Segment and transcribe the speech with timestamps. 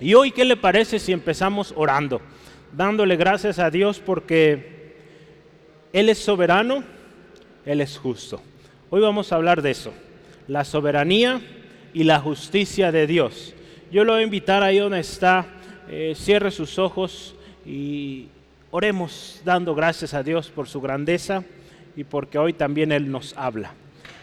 [0.00, 2.20] Y hoy, ¿qué le parece si empezamos orando?
[2.72, 4.94] Dándole gracias a Dios porque
[5.92, 6.84] Él es soberano,
[7.66, 8.40] Él es justo.
[8.90, 9.92] Hoy vamos a hablar de eso,
[10.46, 11.40] la soberanía
[11.92, 13.56] y la justicia de Dios.
[13.90, 15.46] Yo lo voy a invitar ahí donde está,
[15.88, 17.34] eh, cierre sus ojos
[17.66, 18.26] y
[18.70, 21.42] oremos dando gracias a Dios por su grandeza
[21.96, 23.72] y porque hoy también Él nos habla.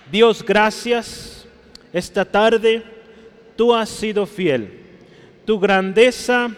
[0.10, 1.46] Dios, gracias.
[1.92, 2.82] Esta tarde
[3.58, 4.85] tú has sido fiel.
[5.46, 6.50] Tu grandeza,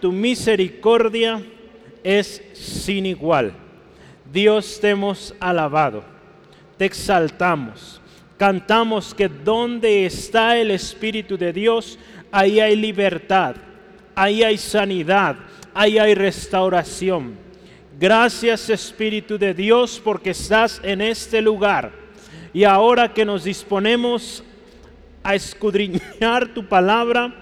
[0.00, 1.42] tu misericordia
[2.02, 3.52] es sin igual.
[4.32, 6.04] Dios te hemos alabado,
[6.78, 8.00] te exaltamos,
[8.36, 11.98] cantamos que donde está el Espíritu de Dios,
[12.30, 13.56] ahí hay libertad,
[14.14, 15.36] ahí hay sanidad,
[15.74, 17.34] ahí hay restauración.
[17.98, 21.92] Gracias Espíritu de Dios porque estás en este lugar.
[22.52, 24.42] Y ahora que nos disponemos
[25.22, 27.34] a escudriñar tu palabra,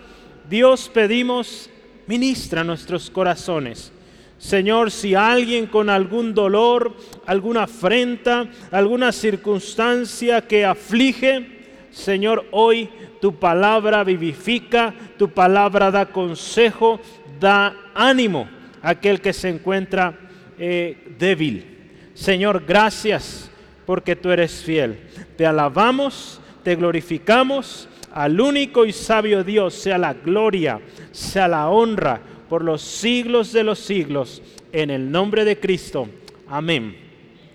[0.48, 1.68] Dios pedimos,
[2.06, 3.92] ministra nuestros corazones.
[4.38, 6.96] Señor, si alguien con algún dolor,
[7.26, 11.58] alguna afrenta, alguna circunstancia que aflige,
[11.90, 12.88] Señor, hoy
[13.20, 17.00] tu palabra vivifica, tu palabra da consejo,
[17.40, 18.48] da ánimo
[18.80, 20.16] a aquel que se encuentra
[20.58, 21.66] eh, débil.
[22.14, 23.50] Señor, gracias
[23.84, 25.00] porque tú eres fiel.
[25.36, 27.88] Te alabamos, te glorificamos.
[28.18, 30.80] Al único y sabio Dios sea la gloria,
[31.12, 34.42] sea la honra por los siglos de los siglos.
[34.72, 36.08] En el nombre de Cristo.
[36.48, 36.96] Amén.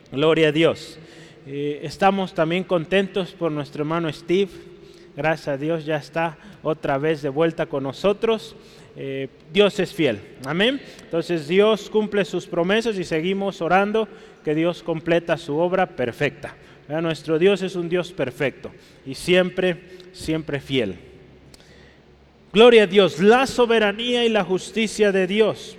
[0.10, 0.98] Gloria a Dios.
[1.46, 4.52] Eh, estamos también contentos por nuestro hermano Steve.
[5.18, 8.56] Gracias a Dios ya está otra vez de vuelta con nosotros.
[8.96, 10.22] Eh, Dios es fiel.
[10.46, 10.80] Amén.
[11.02, 14.08] Entonces Dios cumple sus promesas y seguimos orando
[14.46, 16.56] que Dios completa su obra perfecta.
[16.88, 18.72] Nuestro Dios es un Dios perfecto
[19.06, 20.96] y siempre, siempre fiel.
[22.54, 25.76] Gloria a Dios, la soberanía y la justicia de Dios.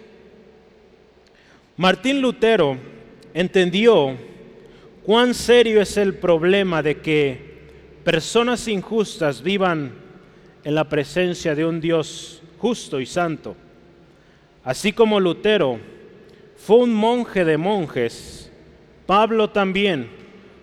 [1.77, 2.77] Martín Lutero
[3.33, 4.17] entendió
[5.05, 7.55] cuán serio es el problema de que
[8.05, 9.93] personas injustas vivan
[10.65, 13.57] en la presencia de un Dios justo y santo.
[14.65, 15.79] Así como Lutero
[16.57, 18.51] fue un monje de monjes,
[19.07, 20.09] Pablo también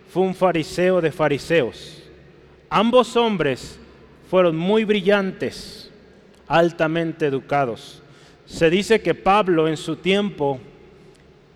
[0.10, 2.00] fue un fariseo de fariseos.
[2.74, 3.78] Ambos hombres
[4.30, 5.92] fueron muy brillantes,
[6.48, 8.02] altamente educados.
[8.46, 10.58] Se dice que Pablo en su tiempo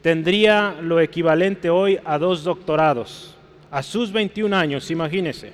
[0.02, 3.34] tendría lo equivalente hoy a dos doctorados,
[3.72, 5.54] a sus 21 años, imagínense.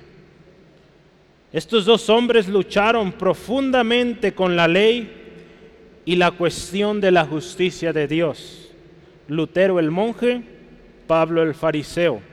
[1.52, 5.12] Estos dos hombres lucharon profundamente con la ley
[6.04, 8.72] y la cuestión de la justicia de Dios.
[9.28, 10.42] Lutero el monje,
[11.06, 12.31] Pablo el fariseo.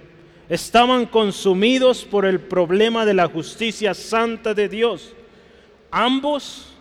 [0.49, 5.13] Estaban consumidos por el problema de la justicia santa de Dios.
[5.91, 6.73] Ambos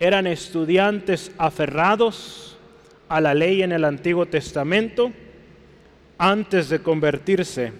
[0.00, 2.58] eran estudiantes aferrados
[3.08, 5.12] a la ley en el Antiguo Testamento
[6.18, 7.72] antes de convertirse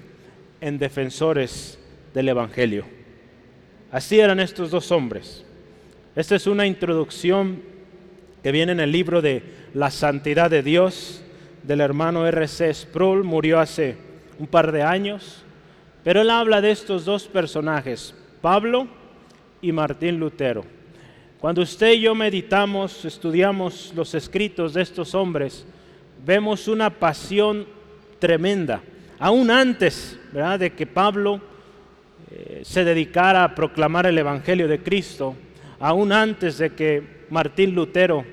[0.61, 1.79] en defensores
[2.15, 2.85] del Evangelio.
[3.91, 5.45] Así eran estos dos hombres.
[6.15, 7.63] Esta es una introducción
[8.43, 9.43] que viene en el libro de
[9.75, 11.23] La Santidad de Dios
[11.65, 12.73] del hermano R.C.
[12.73, 13.97] Sproul, murió hace
[14.41, 15.45] un par de años,
[16.03, 18.89] pero él habla de estos dos personajes, Pablo
[19.61, 20.65] y Martín Lutero.
[21.39, 25.67] Cuando usted y yo meditamos, estudiamos los escritos de estos hombres,
[26.25, 27.67] vemos una pasión
[28.19, 28.81] tremenda,
[29.19, 31.43] aún antes de que Pablo
[32.31, 35.37] eh, se dedicara a proclamar el Evangelio de Cristo,
[35.79, 38.25] aún antes de que Martín Lutero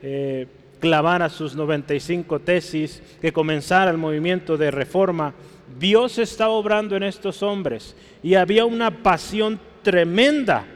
[0.00, 0.46] eh,
[0.82, 5.32] clavara sus 95 tesis, que comenzara el movimiento de reforma,
[5.78, 10.66] Dios estaba obrando en estos hombres y había una pasión tremenda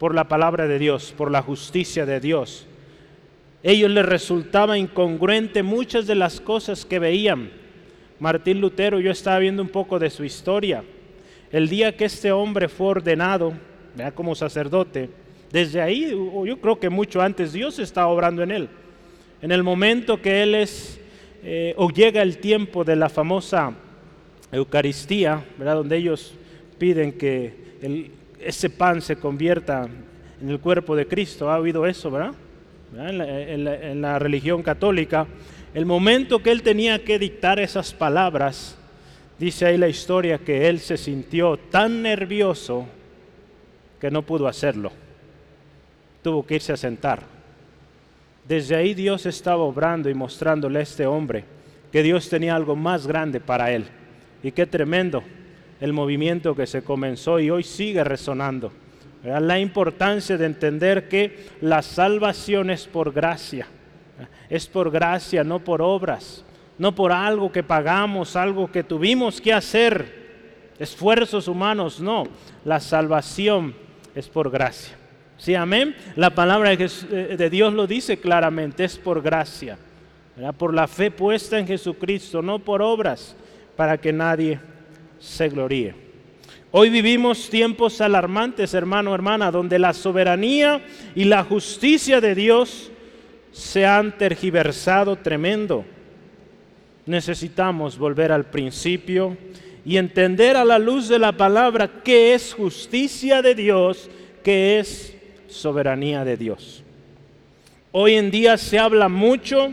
[0.00, 2.66] por la palabra de Dios, por la justicia de Dios.
[3.62, 7.52] Ellos les resultaba incongruente muchas de las cosas que veían.
[8.18, 10.82] Martín Lutero, yo estaba viendo un poco de su historia
[11.52, 13.54] el día que este hombre fue ordenado
[14.16, 15.08] como sacerdote,
[15.50, 18.68] desde ahí, yo creo que mucho antes, Dios está obrando en él.
[19.40, 21.00] En el momento que él es,
[21.42, 23.72] eh, o llega el tiempo de la famosa
[24.50, 25.76] Eucaristía, ¿verdad?
[25.76, 26.34] donde ellos
[26.78, 27.54] piden que
[28.40, 29.88] ese pan se convierta
[30.40, 32.34] en el cuerpo de Cristo, ha oído eso, ¿verdad?
[32.96, 35.26] en la religión católica,
[35.74, 38.78] el momento que él tenía que dictar esas palabras,
[39.38, 42.86] Dice ahí la historia que él se sintió tan nervioso
[44.00, 44.90] que no pudo hacerlo.
[46.22, 47.37] Tuvo que irse a sentar.
[48.48, 51.44] Desde ahí Dios estaba obrando y mostrándole a este hombre
[51.92, 53.84] que Dios tenía algo más grande para él.
[54.42, 55.22] Y qué tremendo
[55.82, 58.72] el movimiento que se comenzó y hoy sigue resonando.
[59.22, 63.66] la importancia de entender que la salvación es por gracia,
[64.48, 66.42] es por gracia, no por obras,
[66.78, 72.24] no por algo que pagamos, algo que tuvimos que hacer, esfuerzos humanos, no,
[72.64, 73.74] la salvación
[74.14, 74.96] es por gracia.
[75.38, 75.94] Sí, amén.
[76.16, 79.78] La palabra de Dios lo dice claramente, es por gracia,
[80.58, 83.36] por la fe puesta en Jesucristo, no por obras,
[83.76, 84.58] para que nadie
[85.20, 85.94] se gloríe.
[86.72, 92.90] Hoy vivimos tiempos alarmantes, hermano, hermana, donde la soberanía y la justicia de Dios
[93.52, 95.84] se han tergiversado tremendo.
[97.06, 99.36] Necesitamos volver al principio
[99.84, 104.10] y entender a la luz de la palabra qué es justicia de Dios,
[104.42, 105.17] qué es
[105.48, 106.84] soberanía de Dios.
[107.92, 109.72] Hoy en día se habla mucho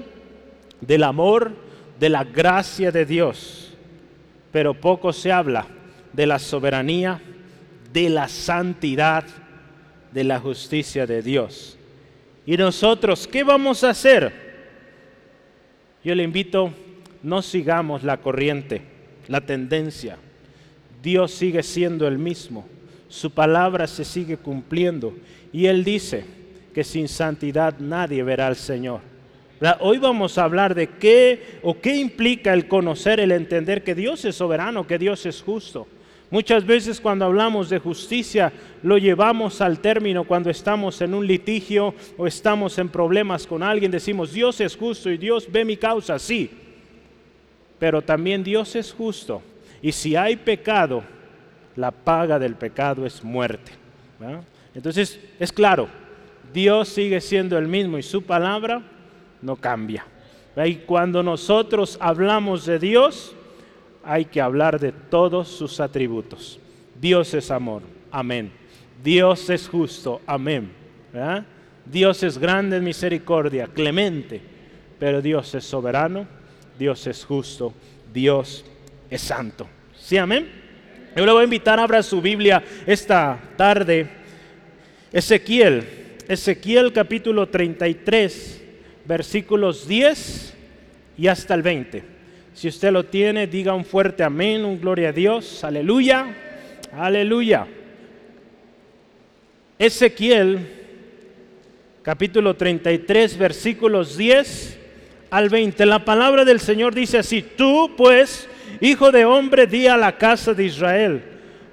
[0.82, 1.54] del amor,
[2.00, 3.74] de la gracia de Dios,
[4.52, 5.68] pero poco se habla
[6.14, 7.22] de la soberanía,
[7.92, 9.26] de la santidad,
[10.12, 11.78] de la justicia de Dios.
[12.46, 14.46] ¿Y nosotros qué vamos a hacer?
[16.04, 16.72] Yo le invito,
[17.24, 18.82] no sigamos la corriente,
[19.28, 20.18] la tendencia.
[21.02, 22.66] Dios sigue siendo el mismo,
[23.16, 25.14] su palabra se sigue cumpliendo
[25.54, 26.26] y Él dice
[26.74, 29.00] que sin santidad nadie verá al Señor.
[29.80, 34.26] Hoy vamos a hablar de qué o qué implica el conocer, el entender que Dios
[34.26, 35.88] es soberano, que Dios es justo.
[36.30, 38.52] Muchas veces cuando hablamos de justicia
[38.84, 43.92] lo llevamos al término cuando estamos en un litigio o estamos en problemas con alguien,
[43.92, 46.52] decimos Dios es justo y Dios ve mi causa, sí,
[47.80, 49.42] pero también Dios es justo
[49.82, 51.15] y si hay pecado,
[51.76, 53.72] la paga del pecado es muerte.
[54.74, 55.88] Entonces es claro,
[56.54, 58.82] Dios sigue siendo el mismo y su palabra
[59.42, 60.06] no cambia.
[60.66, 63.36] Y cuando nosotros hablamos de Dios,
[64.04, 66.60] hay que hablar de todos sus atributos.
[67.00, 67.82] Dios es amor,
[68.12, 68.52] amén.
[69.04, 70.72] Dios es justo, amén.
[71.86, 74.42] Dios es grande en misericordia, clemente,
[74.98, 76.26] pero Dios es soberano,
[76.80, 77.74] Dios es justo,
[78.14, 78.66] Dios
[79.10, 79.68] es santo.
[79.98, 80.65] ¿Sí, amén?
[81.16, 84.06] Yo le voy a invitar, abra su Biblia esta tarde.
[85.14, 85.86] Ezequiel,
[86.28, 88.62] Ezequiel capítulo 33,
[89.06, 90.54] versículos 10
[91.18, 92.04] y hasta el 20.
[92.54, 96.36] Si usted lo tiene, diga un fuerte amén, un gloria a Dios, aleluya,
[96.92, 97.66] aleluya.
[99.80, 100.68] Ezequiel,
[102.02, 104.80] capítulo 33, versículos 10
[105.30, 105.86] al 20.
[105.86, 108.50] La palabra del Señor dice así, tú pues,
[108.82, 111.24] hijo de hombre, di a la casa de Israel,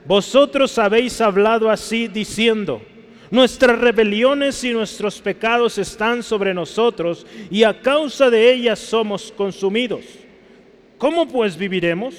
[0.05, 2.83] vosotros habéis hablado así diciendo,
[3.33, 10.05] Nuestras rebeliones y nuestros pecados están sobre nosotros y a causa de ellas somos consumidos.
[10.99, 12.15] ¿Cómo pues viviremos?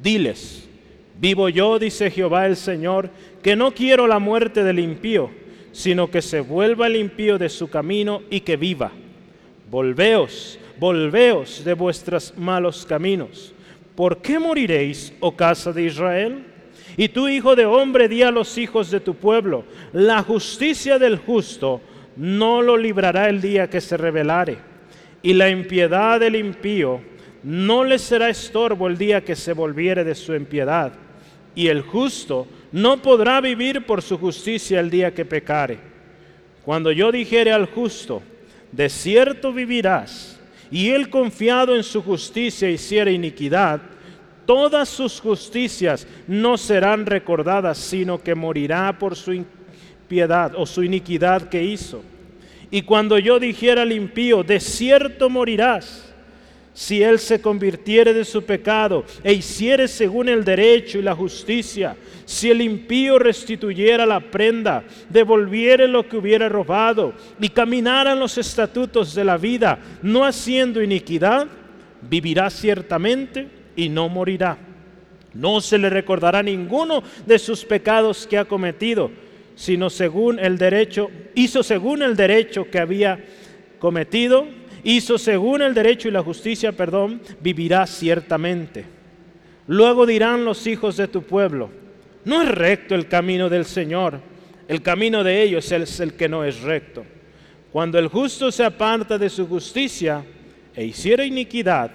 [0.00, 0.68] Diles,
[1.20, 3.10] vivo yo, dice Jehová el Señor,
[3.42, 5.30] que no quiero la muerte del impío,
[5.72, 8.92] sino que se vuelva el impío de su camino y que viva.
[9.68, 13.53] Volveos, volveos de vuestros malos caminos.
[13.94, 16.44] ¿Por qué moriréis, oh casa de Israel?
[16.96, 21.18] Y tú, hijo de hombre, di a los hijos de tu pueblo, la justicia del
[21.18, 21.80] justo
[22.16, 24.58] no lo librará el día que se rebelare,
[25.22, 27.00] y la impiedad del impío
[27.42, 30.92] no le será estorbo el día que se volviere de su impiedad,
[31.54, 35.78] y el justo no podrá vivir por su justicia el día que pecare.
[36.64, 38.22] Cuando yo dijere al justo,
[38.72, 40.40] de cierto vivirás,
[40.70, 43.80] y él confiado en su justicia hiciera iniquidad,
[44.46, 51.48] todas sus justicias no serán recordadas, sino que morirá por su impiedad o su iniquidad
[51.48, 52.02] que hizo.
[52.70, 56.12] Y cuando yo dijera al impío, de cierto morirás,
[56.74, 61.96] si él se convirtiere de su pecado e hiciere según el derecho y la justicia,
[62.24, 68.36] si el impío restituyera la prenda, devolviere lo que hubiera robado y caminara en los
[68.38, 71.46] estatutos de la vida, no haciendo iniquidad,
[72.02, 74.58] vivirá ciertamente y no morirá.
[75.32, 79.10] No se le recordará ninguno de sus pecados que ha cometido,
[79.56, 83.24] sino según el derecho, hizo según el derecho que había
[83.78, 84.46] cometido
[84.84, 88.84] hizo según el derecho y la justicia, perdón, vivirá ciertamente.
[89.66, 91.70] Luego dirán los hijos de tu pueblo,
[92.24, 94.20] no es recto el camino del Señor,
[94.68, 97.04] el camino de ellos es el que no es recto.
[97.72, 100.24] Cuando el justo se aparta de su justicia
[100.76, 101.90] e hiciera iniquidad,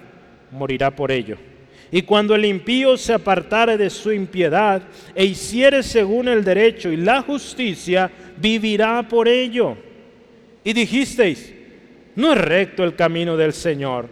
[0.50, 1.38] morirá por ello.
[1.92, 4.82] Y cuando el impío se apartare de su impiedad
[5.14, 9.76] e hiciere según el derecho y la justicia, vivirá por ello.
[10.62, 11.52] Y dijisteis,
[12.14, 14.08] no es recto el camino del Señor.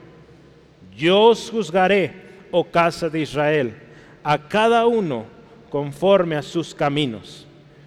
[0.97, 2.13] Yo os juzgaré,
[2.51, 3.75] oh casa de Israel,
[4.25, 5.27] a cada uno
[5.71, 7.47] conforme a sus caminos.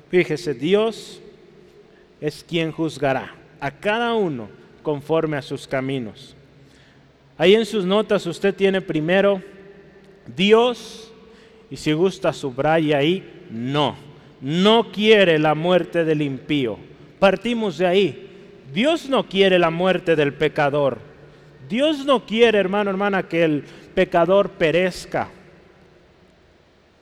[0.09, 1.21] Fíjese, Dios
[2.21, 4.49] es quien juzgará a cada uno
[4.83, 6.35] conforme a sus caminos.
[7.37, 9.41] Ahí en sus notas usted tiene primero
[10.35, 11.11] Dios
[11.69, 13.95] y si gusta subraya ahí, no,
[14.41, 16.77] no quiere la muerte del impío.
[17.19, 18.27] Partimos de ahí.
[18.73, 20.99] Dios no quiere la muerte del pecador.
[21.69, 25.29] Dios no quiere, hermano, hermana, que el pecador perezca.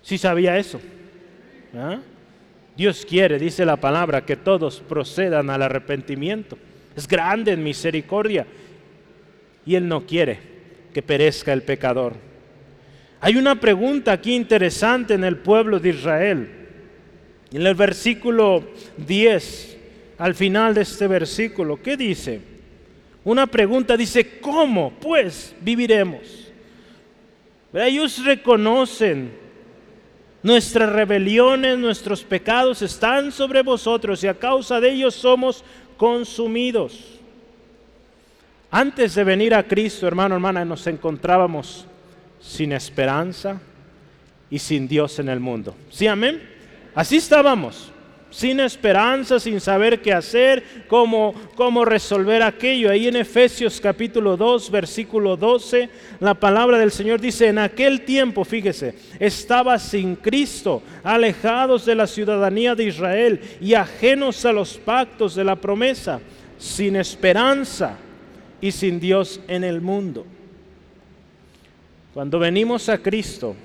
[0.01, 0.79] Si sabía eso.
[1.75, 1.99] ¿Ah?
[2.75, 6.57] Dios quiere, dice la palabra, que todos procedan al arrepentimiento.
[6.95, 8.45] Es grande en misericordia.
[9.65, 10.39] Y Él no quiere
[10.93, 12.28] que perezca el pecador.
[13.21, 16.49] Hay una pregunta aquí interesante en el pueblo de Israel.
[17.51, 18.63] En el versículo
[18.97, 19.77] 10,
[20.17, 22.39] al final de este versículo, ¿qué dice?
[23.23, 26.51] Una pregunta dice, ¿cómo pues viviremos?
[27.73, 29.31] Ellos reconocen
[30.41, 35.63] nuestras rebeliones, nuestros pecados están sobre vosotros y a causa de ellos somos
[35.97, 37.19] consumidos.
[38.71, 41.85] Antes de venir a Cristo, hermano, hermana, nos encontrábamos
[42.39, 43.59] sin esperanza
[44.49, 45.75] y sin Dios en el mundo.
[45.89, 46.41] ¿Sí, amén?
[46.95, 47.91] Así estábamos,
[48.31, 52.89] sin esperanza, sin saber qué hacer, cómo, cómo resolver aquello.
[52.89, 58.43] Ahí en Efesios capítulo 2, versículo 12, la palabra del Señor dice, en aquel tiempo,
[58.43, 65.35] fíjese, estaba sin Cristo, alejados de la ciudadanía de Israel y ajenos a los pactos
[65.35, 66.19] de la promesa,
[66.57, 67.97] sin esperanza
[68.61, 70.25] y sin Dios en el mundo.
[72.19, 73.55] Cuando venimos a Cristo,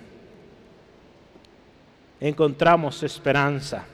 [2.20, 3.84] encontramos esperanza,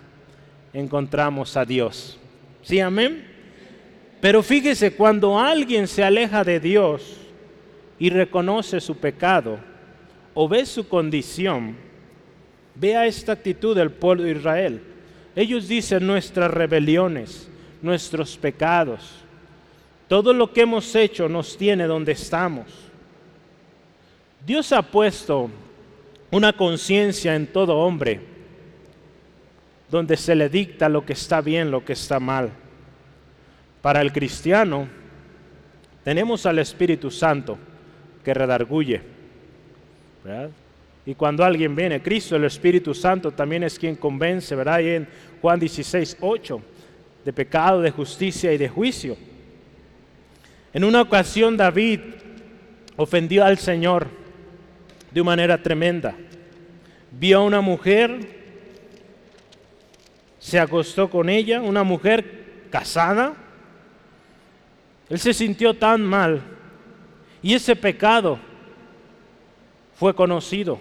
[0.75, 2.19] encontramos a Dios.
[2.61, 3.27] ¿Sí, amén?
[4.21, 7.17] Pero fíjese, cuando alguien se aleja de Dios
[7.99, 9.59] y reconoce su pecado
[10.35, 11.75] o ve su condición,
[12.75, 14.83] vea esta actitud del pueblo de Israel.
[15.35, 17.49] Ellos dicen nuestras rebeliones,
[17.81, 19.25] nuestros pecados,
[20.07, 22.90] todo lo que hemos hecho nos tiene donde estamos.
[24.47, 25.51] Dios ha puesto
[26.31, 28.21] una conciencia en todo hombre
[29.91, 32.51] donde se le dicta lo que está bien, lo que está mal.
[33.83, 34.89] Para el cristiano
[36.05, 37.59] tenemos al Espíritu Santo
[38.25, 39.03] que redarguye.
[41.05, 44.81] Y cuando alguien viene, Cristo, el Espíritu Santo también es quien convence, ¿verdad?
[44.81, 45.09] Y en
[45.41, 46.63] Juan 16, 8,
[47.25, 49.17] de pecado, de justicia y de juicio.
[50.73, 52.01] En una ocasión David
[52.97, 54.20] ofendió al Señor
[55.11, 56.15] de manera tremenda.
[57.11, 58.21] Vio a una mujer,
[60.39, 63.35] se acostó con ella, una mujer casada.
[65.09, 66.41] Él se sintió tan mal
[67.43, 68.39] y ese pecado
[69.95, 70.79] fue conocido.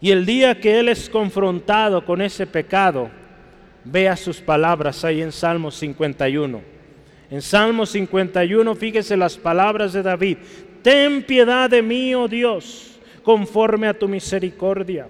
[0.00, 3.10] Y el día que él es confrontado con ese pecado,
[3.84, 6.60] vea sus palabras ahí en Salmo 51.
[7.30, 10.38] En Salmo 51, fíjese las palabras de David.
[10.82, 12.91] Ten piedad de mí, oh Dios
[13.22, 15.08] conforme a tu misericordia.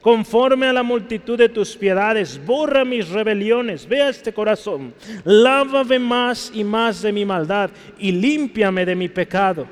[0.00, 3.86] Conforme a la multitud de tus piedades, borra mis rebeliones.
[3.86, 4.94] Vea este corazón.
[5.24, 9.66] Lávame más y más de mi maldad y límpiame de mi pecado.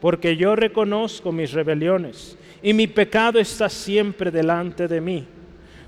[0.00, 5.26] Porque yo reconozco mis rebeliones y mi pecado está siempre delante de mí.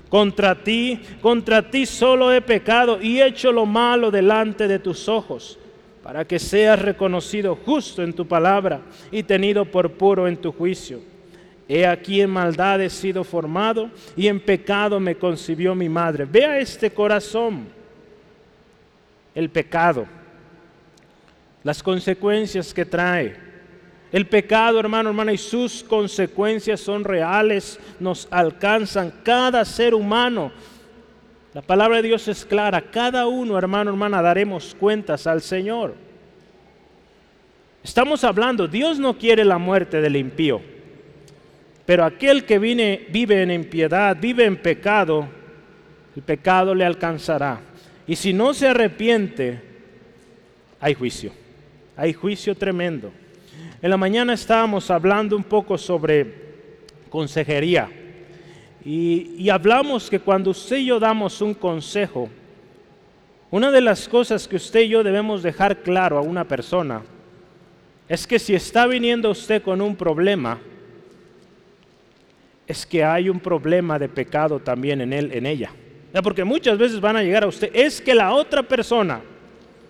[0.09, 5.59] Contra ti, contra ti solo he pecado y hecho lo malo delante de tus ojos,
[6.01, 11.14] para que seas reconocido justo en tu palabra y tenido por puro en tu juicio.
[11.67, 16.25] He aquí en maldad he sido formado y en pecado me concibió mi madre.
[16.25, 17.67] Vea este corazón,
[19.33, 20.05] el pecado,
[21.63, 23.35] las consecuencias que trae.
[24.11, 30.51] El pecado, hermano, hermana, y sus consecuencias son reales, nos alcanzan cada ser humano.
[31.53, 35.95] La palabra de Dios es clara, cada uno, hermano, hermana, daremos cuentas al Señor.
[37.83, 40.74] Estamos hablando, Dios no quiere la muerte del impío.
[41.85, 45.27] Pero aquel que vive en impiedad, vive en pecado,
[46.15, 47.61] el pecado le alcanzará.
[48.07, 49.61] Y si no se arrepiente,
[50.79, 51.31] hay juicio.
[51.95, 53.11] Hay juicio tremendo.
[53.81, 56.45] En la mañana estábamos hablando un poco sobre
[57.09, 57.89] consejería.
[58.83, 62.29] Y, y, hablamos que cuando usted y yo damos un consejo,
[63.49, 67.01] una de las cosas que usted y yo debemos dejar claro a una persona
[68.07, 70.59] es que si está viniendo usted con un problema,
[72.67, 75.71] es que hay un problema de pecado también en él, en ella.
[76.23, 79.21] Porque muchas veces van a llegar a usted, es que la otra persona,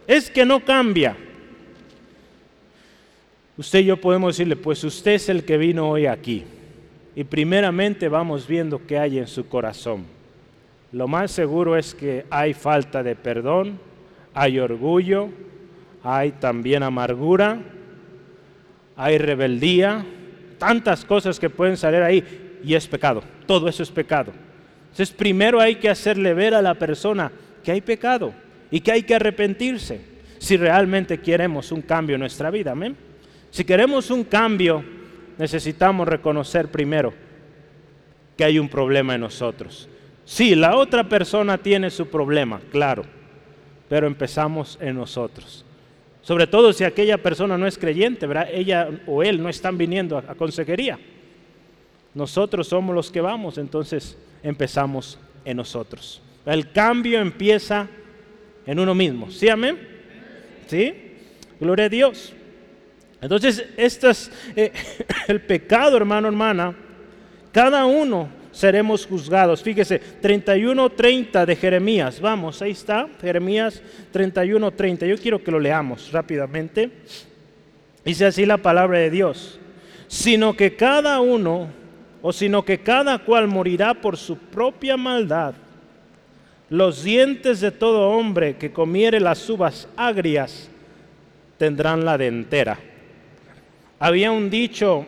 [0.07, 1.15] es que no cambia.
[3.57, 6.43] Usted y yo podemos decirle, pues usted es el que vino hoy aquí.
[7.15, 10.05] Y primeramente vamos viendo qué hay en su corazón.
[10.91, 13.79] lo más seguro es que hay falta de perdón,
[14.33, 15.29] hay orgullo,
[16.03, 17.59] hay también amargura,
[18.95, 20.05] hay rebeldía,
[20.57, 23.23] tantas cosas que pueden salir ahí y es pecado.
[23.45, 24.31] Todo eso es pecado.
[24.91, 27.31] Entonces primero hay que hacerle ver a la persona
[27.63, 28.33] que hay pecado
[28.71, 30.01] y que hay que arrepentirse
[30.37, 32.71] si realmente queremos un cambio en nuestra vida.
[32.71, 32.95] Amén.
[33.51, 34.83] Si queremos un cambio,
[35.37, 37.13] necesitamos reconocer primero
[38.37, 39.89] que hay un problema en nosotros.
[40.25, 43.05] Sí, la otra persona tiene su problema, claro,
[43.87, 45.63] pero empezamos en nosotros.
[46.21, 48.49] Sobre todo si aquella persona no es creyente, ¿verdad?
[48.51, 50.97] Ella o él no están viniendo a, consejería.
[52.15, 56.21] Nosotros somos los que vamos, entonces empezamos en nosotros.
[56.45, 57.87] El cambio empieza
[58.65, 59.29] en uno mismo.
[59.29, 59.77] ¿Sí, amén?
[60.67, 60.93] ¿Sí?
[61.59, 62.33] Gloria a Dios.
[63.21, 64.71] Entonces, esto es eh,
[65.27, 66.75] el pecado, hermano, hermana.
[67.51, 69.61] Cada uno seremos juzgados.
[69.61, 72.21] Fíjese, 31.30 de Jeremías.
[72.21, 73.81] Vamos, ahí está, Jeremías
[74.13, 75.05] 31.30.
[75.05, 76.89] Yo quiero que lo leamos rápidamente.
[78.03, 79.59] Dice así la palabra de Dios.
[80.07, 81.67] Sino que cada uno,
[82.27, 85.53] o sino que cada cual morirá por su propia maldad.
[86.71, 90.67] Los dientes de todo hombre que comiere las uvas agrias
[91.59, 92.79] tendrán la dentera.
[93.99, 95.05] Había un dicho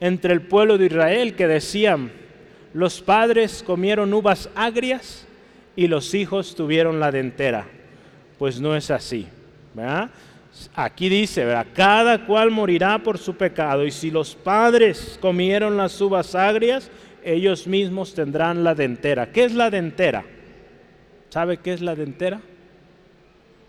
[0.00, 2.10] entre el pueblo de Israel que decían,
[2.72, 5.26] los padres comieron uvas agrias
[5.76, 7.66] y los hijos tuvieron la dentera.
[8.38, 9.26] Pues no es así.
[10.74, 16.34] Aquí dice, cada cual morirá por su pecado y si los padres comieron las uvas
[16.34, 16.90] agrias,
[17.24, 19.30] ellos mismos tendrán la dentera.
[19.30, 20.24] ¿Qué es la dentera?
[21.28, 22.40] ¿Sabe qué es la dentera?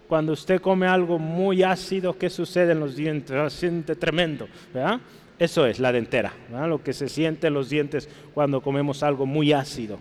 [0.07, 3.53] Cuando usted come algo muy ácido, ¿qué sucede en los dientes?
[3.53, 4.47] Se siente tremendo.
[4.73, 4.99] ¿verdad?
[5.39, 6.33] Eso es la dentera,
[6.67, 9.97] lo que se siente en los dientes cuando comemos algo muy ácido.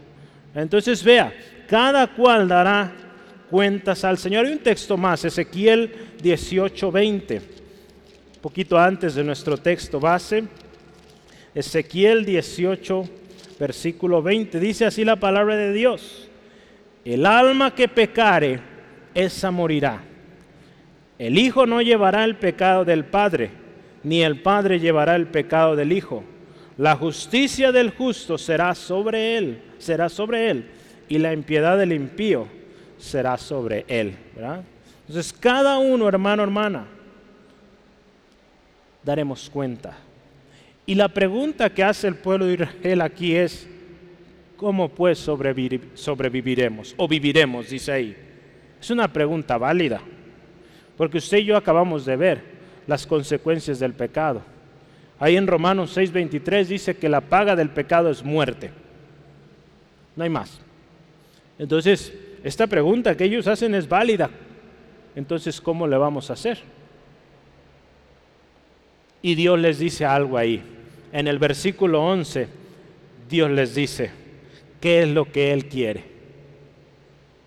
[0.54, 1.32] Entonces vea,
[1.68, 2.92] cada cual dará
[3.50, 4.46] cuentas al Señor.
[4.46, 5.92] Hay un texto más, Ezequiel
[6.22, 10.44] 18:20, un poquito antes de nuestro texto base.
[11.54, 13.04] Ezequiel 18,
[13.58, 16.28] versículo 20, dice así la palabra de Dios.
[17.04, 18.60] El alma que pecare,
[19.14, 20.02] esa morirá.
[21.18, 23.50] El Hijo no llevará el pecado del Padre
[24.02, 26.24] ni el Padre llevará el pecado del Hijo.
[26.76, 30.64] La justicia del justo será sobre él, será sobre él,
[31.08, 32.48] y la impiedad del impío
[33.00, 34.16] será sobre él.
[35.08, 36.86] Entonces, cada uno, hermano, hermana,
[39.02, 39.96] daremos cuenta.
[40.86, 43.68] Y la pregunta que hace el pueblo de Israel aquí es,
[44.56, 46.94] ¿cómo pues sobreviviremos?
[46.96, 48.16] O viviremos, dice ahí.
[48.80, 50.00] Es una pregunta válida,
[50.96, 52.42] porque usted y yo acabamos de ver
[52.86, 54.42] las consecuencias del pecado.
[55.18, 58.70] Ahí en Romanos 6:23 dice que la paga del pecado es muerte.
[60.16, 60.60] No hay más.
[61.58, 64.30] Entonces, esta pregunta que ellos hacen es válida.
[65.14, 66.58] Entonces, ¿cómo le vamos a hacer?
[69.22, 70.62] Y Dios les dice algo ahí.
[71.12, 72.48] En el versículo 11,
[73.28, 74.10] Dios les dice,
[74.80, 76.04] ¿qué es lo que Él quiere?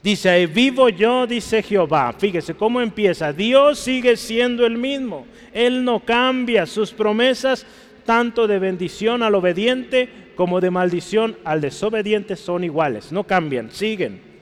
[0.03, 2.13] Dice, vivo yo, dice Jehová.
[2.17, 3.31] Fíjese cómo empieza.
[3.31, 5.25] Dios sigue siendo el mismo.
[5.53, 6.65] Él no cambia.
[6.65, 7.65] Sus promesas,
[8.05, 13.13] tanto de bendición al obediente como de maldición al desobediente, son iguales.
[13.13, 14.32] No cambian, siguen.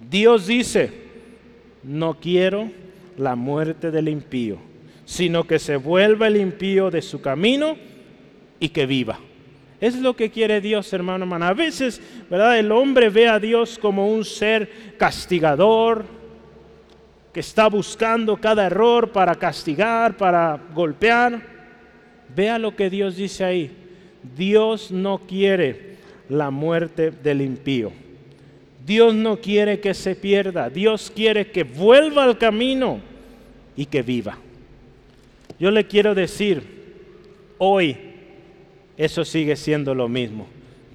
[0.00, 0.90] Dios dice,
[1.82, 2.70] no quiero
[3.16, 4.58] la muerte del impío,
[5.04, 7.76] sino que se vuelva el impío de su camino
[8.60, 9.18] y que viva.
[9.80, 11.46] Es lo que quiere Dios, hermano, hermano.
[11.46, 12.58] A veces, ¿verdad?
[12.58, 16.04] El hombre ve a Dios como un ser castigador,
[17.32, 21.40] que está buscando cada error para castigar, para golpear.
[22.34, 23.70] Vea lo que Dios dice ahí.
[24.36, 25.96] Dios no quiere
[26.28, 27.92] la muerte del impío.
[28.88, 30.70] Dios no quiere que se pierda.
[30.70, 33.00] Dios quiere que vuelva al camino
[33.76, 34.38] y que viva.
[35.60, 36.62] Yo le quiero decir
[37.58, 37.98] hoy,
[38.96, 40.46] eso sigue siendo lo mismo.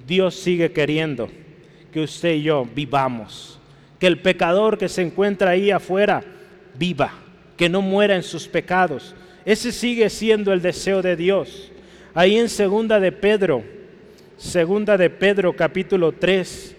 [0.04, 1.30] Dios sigue queriendo
[1.92, 3.60] que usted y yo vivamos,
[4.00, 6.24] que el pecador que se encuentra ahí afuera
[6.76, 7.12] viva,
[7.56, 9.14] que no muera en sus pecados.
[9.44, 11.70] Ese sigue siendo el deseo de Dios.
[12.12, 13.62] Ahí en segunda de Pedro,
[14.36, 16.73] segunda de Pedro capítulo 3,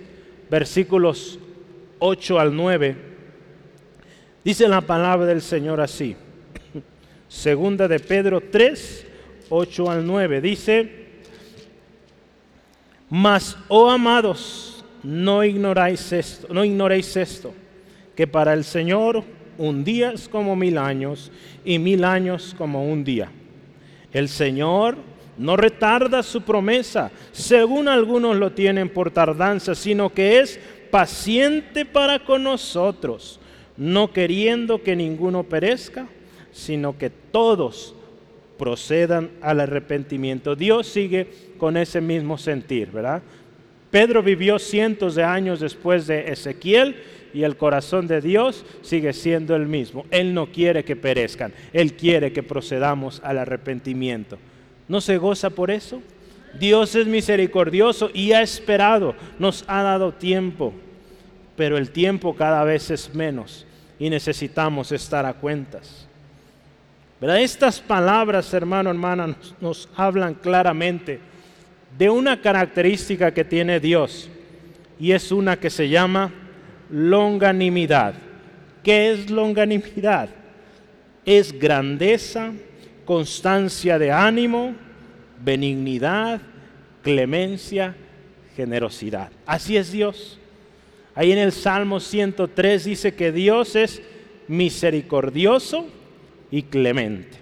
[0.49, 1.39] versículos
[1.99, 2.95] 8 al 9,
[4.43, 6.15] dice la palabra del Señor así.
[7.27, 9.07] Segunda de Pedro 3,
[9.49, 11.05] 8 al 9, dice,
[13.09, 17.53] mas, oh amados, no ignoráis esto, no ignoréis esto,
[18.15, 19.23] que para el Señor
[19.57, 21.31] un día es como mil años
[21.63, 23.31] y mil años como un día.
[24.11, 24.97] El Señor
[25.37, 30.59] no retarda su promesa, según algunos lo tienen por tardanza, sino que es
[30.91, 33.39] paciente para con nosotros,
[33.77, 36.07] no queriendo que ninguno perezca,
[36.51, 37.95] sino que todos
[38.57, 40.55] procedan al arrepentimiento.
[40.55, 43.21] Dios sigue con ese mismo sentir, ¿verdad?
[43.91, 46.95] Pedro vivió cientos de años después de Ezequiel
[47.33, 50.05] y el corazón de Dios sigue siendo el mismo.
[50.11, 54.37] Él no quiere que perezcan, Él quiere que procedamos al arrepentimiento.
[54.87, 56.01] ¿No se goza por eso?
[56.59, 60.73] Dios es misericordioso y ha esperado, nos ha dado tiempo,
[61.55, 63.65] pero el tiempo cada vez es menos
[63.99, 66.07] y necesitamos estar a cuentas.
[67.21, 71.19] Estas palabras, hermano, hermana, nos, nos hablan claramente
[71.97, 74.29] de una característica que tiene Dios
[74.99, 76.31] y es una que se llama
[76.89, 78.13] longanimidad.
[78.83, 80.29] ¿Qué es longanimidad?
[81.25, 82.51] Es grandeza,
[83.05, 84.73] constancia de ánimo,
[85.43, 86.41] benignidad,
[87.01, 87.95] clemencia,
[88.55, 89.31] generosidad.
[89.45, 90.39] Así es Dios.
[91.13, 94.01] Ahí en el Salmo 103 dice que Dios es
[94.47, 95.87] misericordioso
[96.51, 97.37] y clemente,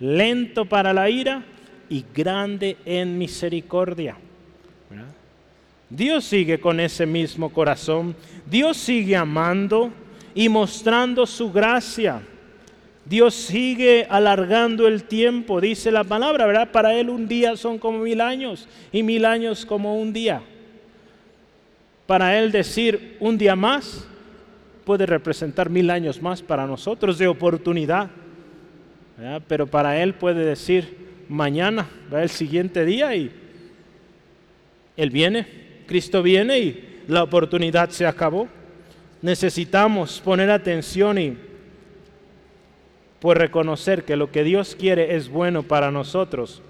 [0.00, 1.44] lento para la ira
[1.88, 4.16] y grande en misericordia.
[5.90, 8.16] Dios sigue con ese mismo corazón.
[8.46, 9.92] Dios sigue amando
[10.34, 12.22] y mostrando su gracia.
[13.04, 16.70] Dios sigue alargando el tiempo, dice la palabra, ¿verdad?
[16.70, 20.42] Para Él un día son como mil años y mil años como un día.
[22.06, 24.06] Para Él decir un día más
[24.84, 28.10] puede representar mil años más para nosotros de oportunidad.
[29.48, 30.96] Pero para Él puede decir
[31.28, 33.30] mañana, el siguiente día y
[34.96, 35.62] Él viene
[35.92, 38.48] Cristo viene y la oportunidad se acabó.
[39.20, 41.36] Necesitamos poner atención y
[43.22, 46.60] pues reconocer que lo que Dios quiere es bueno para nosotros,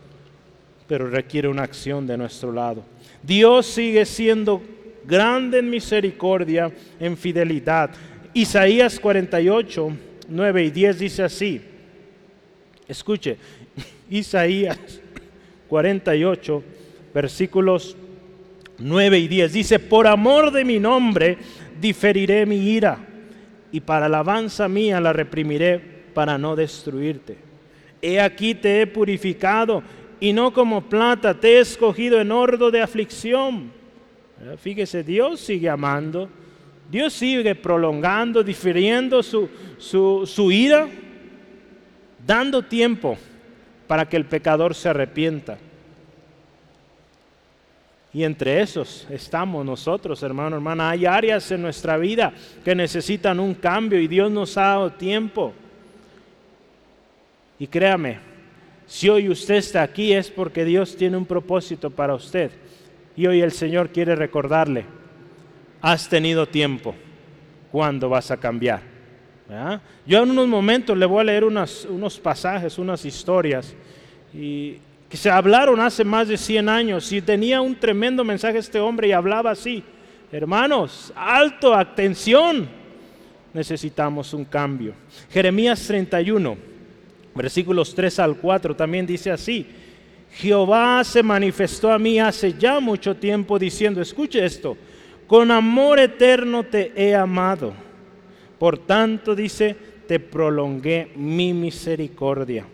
[0.87, 2.85] pero requiere una acción de nuestro lado.
[3.23, 4.61] Dios sigue siendo
[5.07, 7.93] grande en misericordia, en fidelidad.
[8.35, 9.93] Isaías 48,
[10.29, 11.59] 9 y 10 dice así.
[12.87, 13.39] Escuche,
[14.11, 14.79] Isaías
[15.69, 16.63] 48,
[17.15, 17.97] versículos
[18.77, 19.53] 9 y 10.
[19.55, 21.39] Dice, por amor de mi nombre
[21.81, 22.99] diferiré mi ira
[23.73, 27.37] y para alabanza mía la reprimiré para no destruirte.
[28.01, 29.83] He aquí te he purificado
[30.21, 33.73] y no como plata te he escogido en ordo de aflicción.
[34.59, 36.29] Fíjese, Dios sigue amando,
[36.91, 39.49] Dios sigue prolongando, difiriendo su,
[39.79, 40.89] su, su ira,
[42.27, 43.17] dando tiempo
[43.87, 45.59] para que el pecador se arrepienta.
[48.15, 50.91] Y entre esos estamos nosotros, hermano, hermana.
[50.91, 52.33] Hay áreas en nuestra vida
[52.65, 55.55] que necesitan un cambio y Dios nos ha dado tiempo.
[57.63, 58.19] Y créame,
[58.89, 62.51] si hoy usted está aquí es porque Dios tiene un propósito para usted.
[63.15, 64.85] Y hoy el Señor quiere recordarle,
[65.81, 66.93] has tenido tiempo,
[67.71, 68.83] ¿cuándo vas a cambiar?
[70.05, 73.73] Yo en unos momentos le voy a leer unos pasajes, unas historias.
[74.35, 78.81] Y que se hablaron hace más de 100 años y tenía un tremendo mensaje este
[78.81, 79.85] hombre y hablaba así.
[80.33, 82.69] Hermanos, alto, atención,
[83.55, 84.95] necesitamos un cambio.
[85.31, 86.72] Jeremías 31,
[87.35, 89.67] versículos 3 al 4 también dice así.
[90.33, 94.77] Jehová se manifestó a mí hace ya mucho tiempo diciendo, escuche esto,
[95.27, 97.75] con amor eterno te he amado.
[98.59, 102.67] Por tanto, dice, te prolongué mi misericordia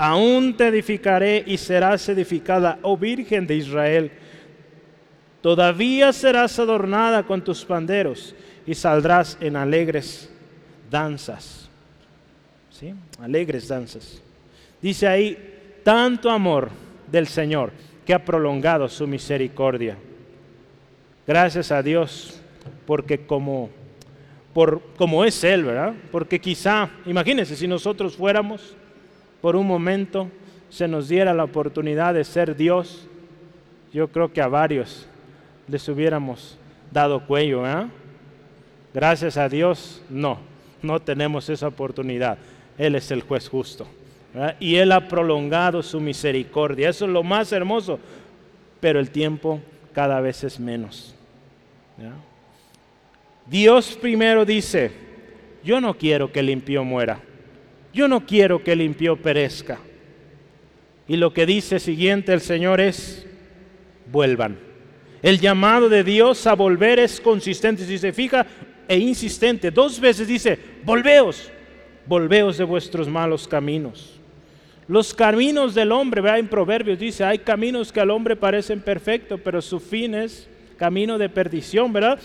[0.00, 4.10] aún te edificaré y serás edificada, oh Virgen de Israel.
[5.42, 8.34] Todavía serás adornada con tus panderos
[8.66, 10.30] y saldrás en alegres
[10.90, 11.69] danzas.
[13.20, 14.20] Alegres danzas.
[14.80, 15.36] Dice ahí,
[15.82, 16.70] tanto amor
[17.10, 17.72] del Señor
[18.06, 19.96] que ha prolongado su misericordia.
[21.26, 22.40] Gracias a Dios,
[22.86, 23.70] porque como,
[24.54, 25.94] por, como es Él, ¿verdad?
[26.10, 28.74] Porque quizá, imagínense, si nosotros fuéramos
[29.40, 30.30] por un momento
[30.70, 33.06] se nos diera la oportunidad de ser Dios,
[33.92, 35.06] yo creo que a varios
[35.68, 36.56] les hubiéramos
[36.90, 37.62] dado cuello.
[38.94, 40.38] Gracias a Dios, no,
[40.82, 42.38] no tenemos esa oportunidad.
[42.78, 43.86] Él es el juez justo.
[44.58, 46.88] Y Él ha prolongado su misericordia.
[46.88, 47.98] Eso es lo más hermoso.
[48.80, 49.60] Pero el tiempo
[49.92, 51.14] cada vez es menos.
[53.46, 54.92] Dios primero dice,
[55.64, 57.20] yo no quiero que el impío muera.
[57.92, 59.78] Yo no quiero que el impío perezca.
[61.08, 63.26] Y lo que dice siguiente el Señor es,
[64.10, 64.58] vuelvan.
[65.22, 68.46] El llamado de Dios a volver es consistente, si se fija,
[68.88, 69.70] e insistente.
[69.70, 71.50] Dos veces dice, volveos,
[72.10, 74.18] volveos de vuestros malos caminos.
[74.88, 76.40] Los caminos del hombre, ¿verdad?
[76.40, 81.18] en Proverbios dice, hay caminos que al hombre parecen perfectos, pero su fin es camino
[81.18, 82.18] de perdición, ¿verdad?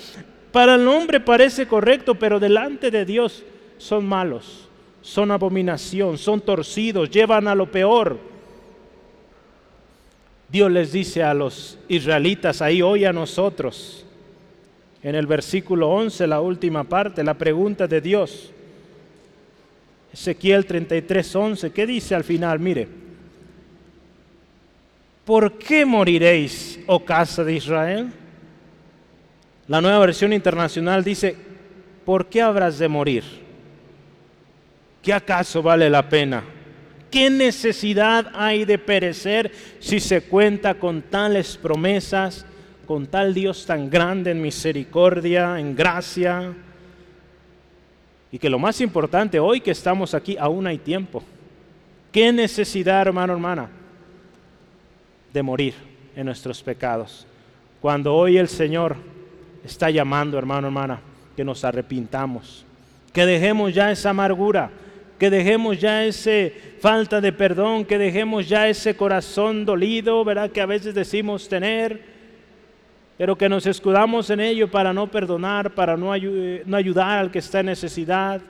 [0.51, 3.43] Para el hombre parece correcto, pero delante de Dios
[3.77, 4.67] son malos,
[5.03, 8.17] son abominación, son torcidos, llevan a lo peor.
[10.49, 14.03] Dios les dice a los israelitas ahí hoy a nosotros,
[15.03, 18.51] en el versículo 11, la última parte, la pregunta de Dios.
[20.15, 22.57] Ezequiel 33, 11, ¿qué dice al final?
[22.57, 22.87] Mire,
[25.25, 28.13] ¿por qué moriréis, oh casa de Israel?
[29.67, 31.35] La nueva versión internacional dice,
[32.05, 33.25] ¿por qué habrás de morir?
[35.03, 36.45] ¿Qué acaso vale la pena?
[37.11, 39.51] ¿Qué necesidad hay de perecer
[39.81, 42.45] si se cuenta con tales promesas,
[42.85, 46.53] con tal Dios tan grande en misericordia, en gracia?
[48.35, 51.23] Y que lo más importante, hoy que estamos aquí, aún hay tiempo.
[52.11, 53.69] ¿Qué necesidad, hermano, hermana,
[55.31, 55.73] de morir
[56.17, 57.25] en nuestros pecados?
[57.79, 58.97] Cuando hoy el Señor
[59.63, 60.99] está llamando, hermano, hermana,
[61.33, 62.65] que nos arrepintamos,
[63.13, 64.69] que dejemos ya esa amargura,
[65.17, 70.51] que dejemos ya esa falta de perdón, que dejemos ya ese corazón dolido, ¿verdad?
[70.51, 72.03] Que a veces decimos tener,
[73.17, 76.11] pero que nos escudamos en ello para no perdonar, para no,
[76.65, 78.41] no ayudar al que está en necesidad.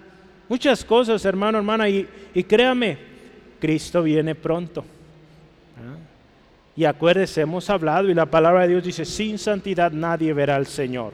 [0.50, 2.98] Muchas cosas, hermano, hermana, y, y créame,
[3.60, 4.84] Cristo viene pronto.
[6.78, 10.68] Y acuérdese, hemos hablado y la palabra de Dios dice, sin santidad nadie verá al
[10.68, 11.14] Señor.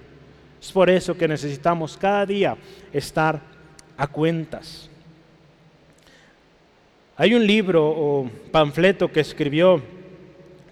[0.59, 2.57] Es por eso que necesitamos cada día
[2.91, 3.39] estar
[3.97, 4.89] a cuentas.
[7.17, 9.81] Hay un libro o panfleto que escribió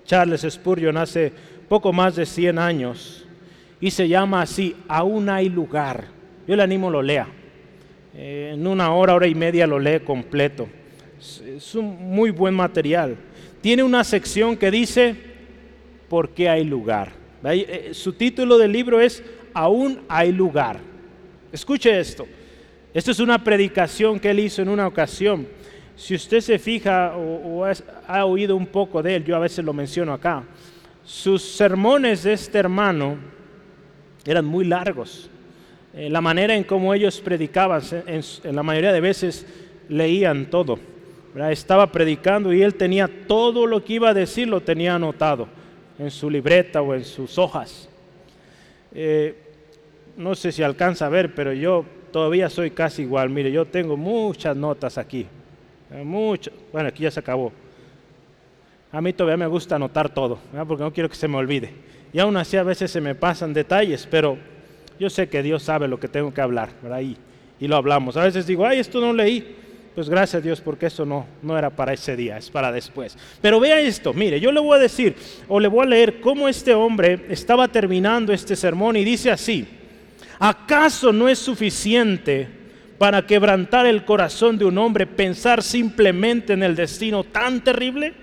[0.06, 1.32] Charles Spurgeon hace
[1.70, 3.26] poco más de 100 años
[3.80, 6.06] y se llama así, Aún hay lugar.
[6.48, 7.28] Yo le animo lo lea.
[8.16, 10.68] Eh, en una hora, hora y media lo lee completo.
[11.18, 13.18] Es un muy buen material
[13.62, 15.16] tiene una sección que dice,
[16.08, 17.12] ¿por qué hay lugar?
[17.44, 20.80] Eh, su título del libro es, Aún hay lugar.
[21.52, 22.28] Escuche esto.
[22.94, 25.48] Esto es una predicación que él hizo en una ocasión.
[25.96, 27.66] Si usted se fija o,
[28.08, 30.44] ha oído un poco de él, yo a veces lo menciono acá,
[31.10, 33.18] sus sermones de este hermano
[34.24, 35.28] eran muy largos.
[35.92, 39.44] Eh, la manera en cómo ellos predicaban, en la mayoría de veces
[39.90, 40.78] leían todo.
[41.50, 45.48] Estaba predicando y él tenía todo lo que iba a decir, lo tenía anotado
[45.98, 47.90] en su libreta o en sus hojas.
[48.94, 49.36] Eh,
[50.16, 53.32] no sé si alcanza a ver, pero yo todavía soy casi igual.
[53.32, 55.26] Mire, yo tengo muchas notas aquí.
[55.92, 56.54] Eh, muchas.
[56.72, 57.52] Bueno, aquí ya se acabó.
[58.92, 61.72] A mí todavía me gusta anotar todo, porque no quiero que se me olvide.
[62.12, 64.38] Y aún así a veces se me pasan detalles, pero
[65.00, 67.16] yo sé que Dios sabe lo que tengo que hablar, ahí
[67.60, 68.18] Y lo hablamos.
[68.18, 69.56] A veces digo, ay, esto no leí
[70.00, 73.18] pues gracias a Dios porque eso no, no era para ese día, es para después.
[73.42, 75.14] Pero vea esto, mire, yo le voy a decir
[75.50, 79.68] o le voy a leer cómo este hombre estaba terminando este sermón y dice así,
[80.40, 82.48] ¿acaso no es suficiente
[82.98, 88.14] para quebrantar el corazón de un hombre pensar simplemente en el destino tan terrible?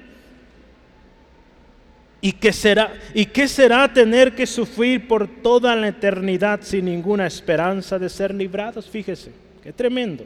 [2.26, 7.24] ¿Y qué será, y qué será tener que sufrir por toda la eternidad sin ninguna
[7.24, 8.90] esperanza de ser librados?
[8.90, 9.30] Fíjese,
[9.62, 10.24] qué tremendo.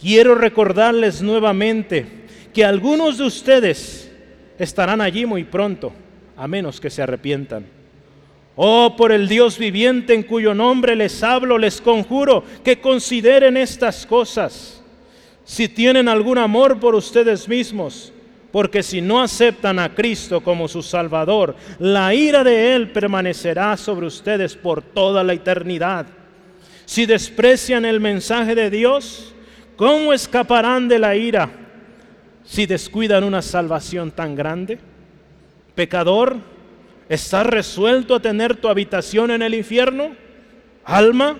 [0.00, 2.06] Quiero recordarles nuevamente
[2.54, 4.08] que algunos de ustedes
[4.56, 5.92] estarán allí muy pronto,
[6.36, 7.66] a menos que se arrepientan.
[8.54, 14.06] Oh, por el Dios viviente en cuyo nombre les hablo, les conjuro que consideren estas
[14.06, 14.80] cosas.
[15.44, 18.12] Si tienen algún amor por ustedes mismos,
[18.52, 24.06] porque si no aceptan a Cristo como su Salvador, la ira de Él permanecerá sobre
[24.06, 26.06] ustedes por toda la eternidad.
[26.84, 29.34] Si desprecian el mensaje de Dios,
[29.80, 31.48] ¿Cómo escaparán de la ira
[32.44, 34.78] si descuidan una salvación tan grande?
[35.74, 36.36] Pecador,
[37.08, 40.14] ¿estás resuelto a tener tu habitación en el infierno?
[40.84, 41.38] Alma,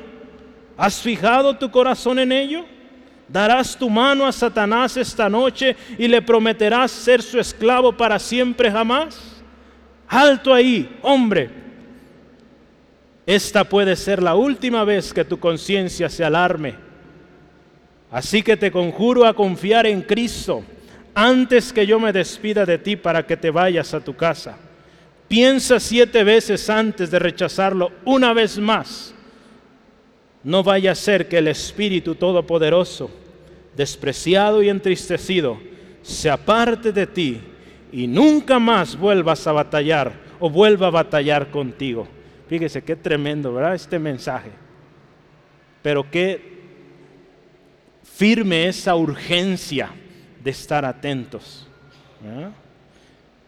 [0.79, 2.65] ¿has fijado tu corazón en ello?
[3.33, 8.71] ¿Darás tu mano a Satanás esta noche y le prometerás ser su esclavo para siempre
[8.71, 9.43] jamás?
[10.09, 11.51] Alto ahí, hombre.
[13.27, 16.91] Esta puede ser la última vez que tu conciencia se alarme
[18.11, 20.65] Así que te conjuro a confiar en Cristo
[21.15, 24.57] antes que yo me despida de ti para que te vayas a tu casa.
[25.29, 29.15] Piensa siete veces antes de rechazarlo una vez más.
[30.43, 33.11] No vaya a ser que el Espíritu Todopoderoso,
[33.77, 35.59] despreciado y entristecido,
[36.03, 37.41] se aparte de ti
[37.93, 42.09] y nunca más vuelvas a batallar o vuelva a batallar contigo.
[42.49, 43.75] Fíjese qué tremendo, ¿verdad?
[43.75, 44.51] Este mensaje.
[45.83, 46.51] Pero qué
[48.03, 49.91] firme esa urgencia
[50.43, 51.67] de estar atentos.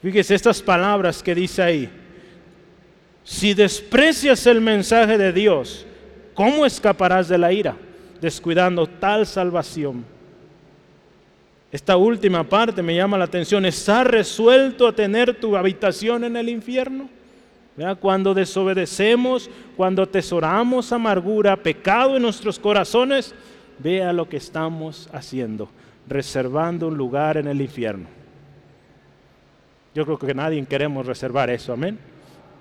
[0.01, 1.91] Fíjese estas palabras que dice ahí.
[3.25, 5.87] Si desprecias el mensaje de Dios,
[6.35, 7.77] ¿cómo escaparás de la ira?
[8.21, 10.05] Descuidando tal salvación.
[11.71, 13.65] Esta última parte me llama la atención.
[13.65, 17.09] ¿Estás resuelto a tener tu habitación en el infierno?
[18.01, 23.35] Cuando desobedecemos, cuando atesoramos amargura, pecado en nuestros corazones,
[23.79, 25.71] vea lo que estamos haciendo,
[26.07, 28.07] reservando un lugar en el infierno.
[29.95, 31.99] Yo creo que nadie queremos reservar eso, amén.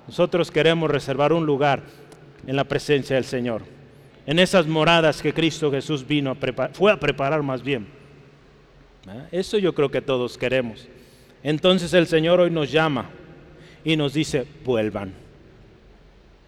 [0.08, 1.84] Nosotros queremos reservar un lugar
[2.46, 3.64] en la presencia del Señor,
[4.26, 7.88] en esas moradas que Cristo Jesús vino a preparar, fue a preparar más bien.
[9.32, 10.88] Eso yo creo que todos queremos.
[11.44, 13.10] Entonces el Señor hoy nos llama
[13.84, 15.14] y nos dice, vuelvan.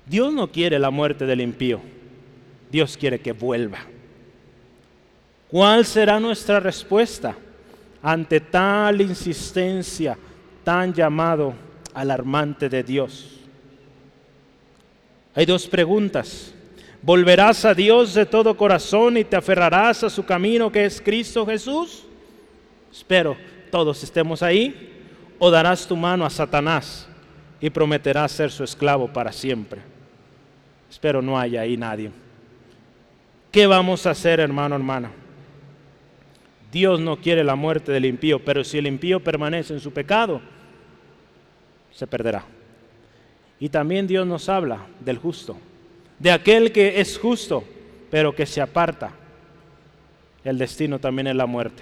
[0.05, 1.81] Dios no quiere la muerte del impío,
[2.71, 3.79] Dios quiere que vuelva.
[5.49, 7.35] ¿Cuál será nuestra respuesta
[8.01, 10.17] ante tal insistencia,
[10.63, 11.53] tan llamado
[11.93, 13.42] alarmante de Dios?
[15.35, 16.53] Hay dos preguntas.
[17.01, 21.45] ¿Volverás a Dios de todo corazón y te aferrarás a su camino que es Cristo
[21.45, 22.05] Jesús?
[22.91, 23.35] Espero
[23.73, 24.91] todos estemos ahí.
[25.39, 27.07] ¿O darás tu mano a Satanás
[27.59, 29.81] y prometerás ser su esclavo para siempre?
[30.91, 32.11] Espero no haya ahí nadie.
[33.51, 35.11] ¿Qué vamos a hacer, hermano, hermana?
[36.71, 40.39] Dios no quiere la muerte del impío, pero si el impío permanece en su pecado,
[41.91, 42.45] se perderá.
[43.63, 45.55] Y también Dios nos habla del justo,
[46.19, 47.63] de aquel que es justo,
[48.11, 49.11] pero que se aparta.
[50.43, 51.81] El destino también es la muerte.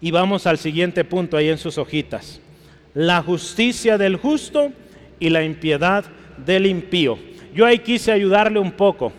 [0.00, 2.40] Y vamos al siguiente punto ahí en sus hojitas.
[2.94, 4.70] La justicia del justo
[5.18, 6.04] y la impiedad
[6.36, 7.18] del impío.
[7.52, 9.12] Yo ahí quise ayudarle un poco.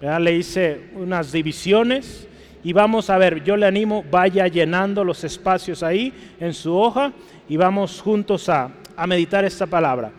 [0.00, 2.26] Le hice unas divisiones
[2.64, 7.12] y vamos a ver, yo le animo, vaya llenando los espacios ahí en su hoja
[7.48, 10.12] y vamos juntos a, a meditar esta palabra.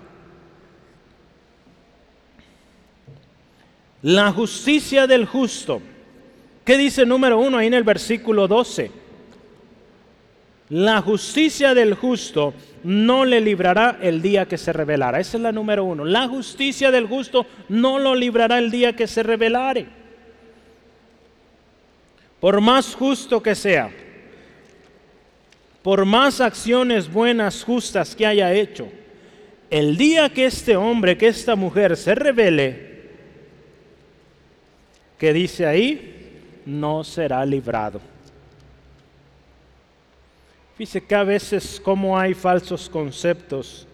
[4.01, 5.83] La justicia del justo.
[6.65, 8.89] ¿Qué dice número uno ahí en el versículo 12?
[10.69, 15.19] La justicia del justo no le librará el día que se revelará.
[15.19, 16.03] Esa es la número uno.
[16.03, 19.85] La justicia del justo no lo librará el día que se revelare.
[22.39, 23.91] Por más justo que sea,
[25.83, 28.87] por más acciones buenas, justas que haya hecho,
[29.69, 32.91] el día que este hombre, que esta mujer se revele,
[35.17, 38.01] que dice ahí, no será librado.
[40.77, 43.87] Dice que a veces como hay falsos conceptos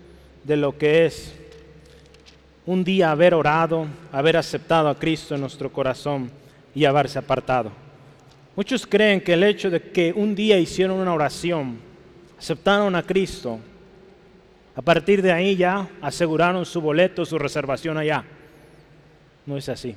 [0.44, 1.34] de lo que es
[2.66, 6.32] un día haber orado, haber aceptado a Cristo en nuestro corazón
[6.74, 7.87] y haberse apartado.
[8.58, 11.78] Muchos creen que el hecho de que un día hicieron una oración,
[12.38, 13.60] aceptaron a Cristo,
[14.76, 18.26] a partir de ahí ya aseguraron su boleto, su reservación allá.
[19.46, 19.96] No es así.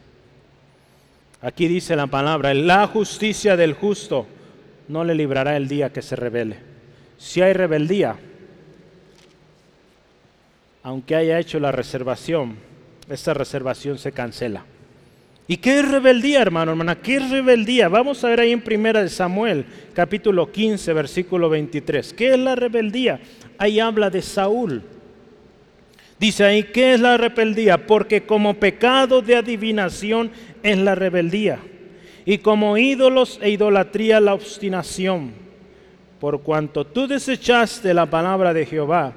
[1.42, 4.28] Aquí dice la palabra, la justicia del justo
[4.86, 6.70] no le librará el día que se revele
[7.20, 8.16] si hay rebeldía,
[10.82, 12.56] aunque haya hecho la reservación,
[13.10, 14.64] esta reservación se cancela.
[15.50, 16.94] ¿Y qué es rebeldía, hermano, hermana?
[16.94, 17.88] ¿Qué es rebeldía?
[17.88, 22.12] Vamos a ver ahí en Primera de Samuel, capítulo 15, versículo 23.
[22.12, 23.18] ¿Qué es la rebeldía?
[23.58, 24.80] Ahí habla de Saúl.
[26.20, 27.84] Dice ahí, ¿qué es la rebeldía?
[27.84, 30.30] Porque como pecado de adivinación
[30.62, 31.58] es la rebeldía.
[32.24, 35.32] Y como ídolos e idolatría la obstinación
[36.20, 39.14] por cuanto tú desechaste la palabra de Jehová,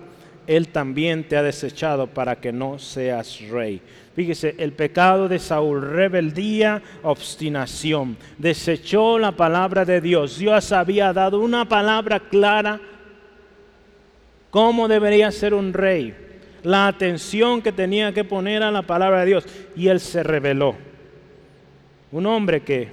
[0.48, 3.82] Él también te ha desechado para que no seas rey.
[4.16, 10.38] Fíjese, el pecado de Saúl, rebeldía, obstinación, desechó la palabra de Dios.
[10.38, 12.80] Dios había dado una palabra clara
[14.52, 16.14] cómo debería ser un rey,
[16.62, 20.76] la atención que tenía que poner a la palabra de Dios, y él se rebeló.
[22.12, 22.90] Un hombre que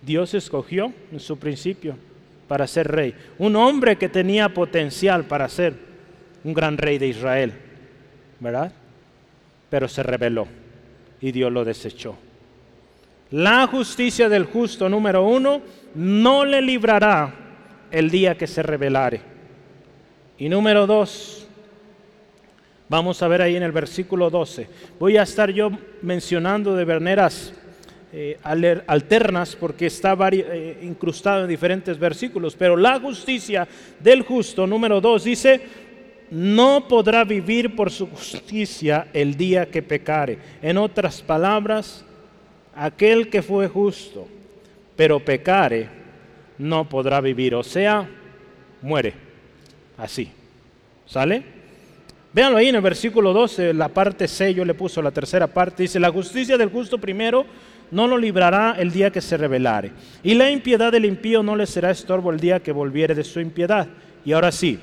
[0.00, 1.96] Dios escogió en su principio
[2.48, 3.14] para ser rey.
[3.38, 5.85] Un hombre que tenía potencial para ser
[6.46, 7.52] un gran rey de Israel,
[8.38, 8.70] ¿verdad?
[9.68, 10.46] Pero se rebeló
[11.20, 12.16] y Dios lo desechó.
[13.32, 15.60] La justicia del justo, número uno,
[15.96, 17.34] no le librará
[17.90, 19.20] el día que se rebelare.
[20.38, 21.48] Y número dos,
[22.88, 24.68] vamos a ver ahí en el versículo 12.
[25.00, 27.52] Voy a estar yo mencionando de verneras
[28.12, 28.38] eh,
[28.86, 33.66] alternas porque está eh, incrustado en diferentes versículos, pero la justicia
[33.98, 35.85] del justo, número dos, dice,
[36.30, 40.38] no podrá vivir por su justicia el día que pecare.
[40.62, 42.04] En otras palabras,
[42.74, 44.26] aquel que fue justo,
[44.96, 45.88] pero pecare,
[46.58, 48.08] no podrá vivir, o sea,
[48.82, 49.14] muere.
[49.96, 50.30] Así.
[51.06, 51.42] ¿Sale?
[52.32, 55.84] Véanlo ahí en el versículo 12, la parte C, yo le puso la tercera parte,
[55.84, 57.46] dice, la justicia del justo primero
[57.90, 61.66] no lo librará el día que se revelare, y la impiedad del impío no le
[61.66, 63.86] será estorbo el día que volviere de su impiedad.
[64.24, 64.78] Y ahora sí,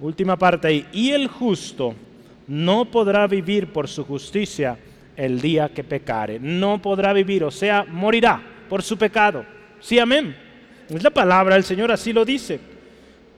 [0.00, 1.94] última parte ahí, y el justo
[2.46, 4.78] no podrá vivir por su justicia
[5.16, 9.44] el día que pecare, no podrá vivir, o sea, morirá por su pecado.
[9.80, 10.34] Sí, amén.
[10.88, 12.60] Es la palabra, el Señor así lo dice.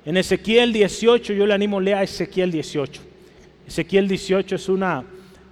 [0.05, 3.03] En Ezequiel 18, yo le animo, lea Ezequiel 18.
[3.67, 5.05] Ezequiel 18 es una,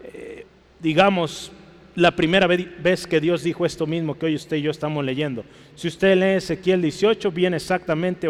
[0.03, 0.47] eh,
[0.81, 1.53] digamos,
[1.95, 5.45] la primera vez que Dios dijo esto mismo que hoy usted y yo estamos leyendo.
[5.75, 8.29] Si usted lee Ezequiel 18, viene exactamente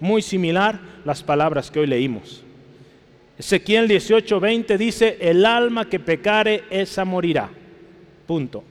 [0.00, 2.42] muy similar las palabras que hoy leímos.
[3.38, 7.50] Ezequiel 18, 20 dice, el alma que pecare, esa morirá.
[8.26, 8.64] Punto.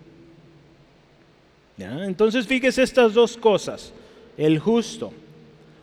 [1.77, 3.93] Entonces fíjese estas dos cosas.
[4.37, 5.13] El justo,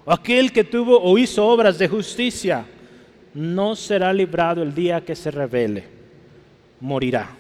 [0.07, 2.67] aquel que tuvo o hizo obras de justicia,
[3.35, 5.85] no será librado el día que se revele.
[6.81, 7.37] Morirá.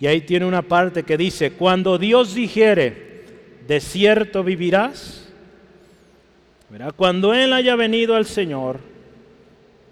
[0.00, 3.24] Y ahí tiene una parte que dice, cuando Dios dijere,
[3.66, 5.25] de cierto vivirás,
[6.96, 8.80] cuando Él haya venido al Señor,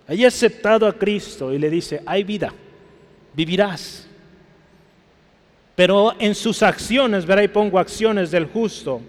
[0.06, 2.52] haya aceptado a Cristo y le dice, hay vida,
[3.32, 4.06] vivirás.
[5.74, 9.00] Pero en sus acciones, verá, y pongo acciones del justo.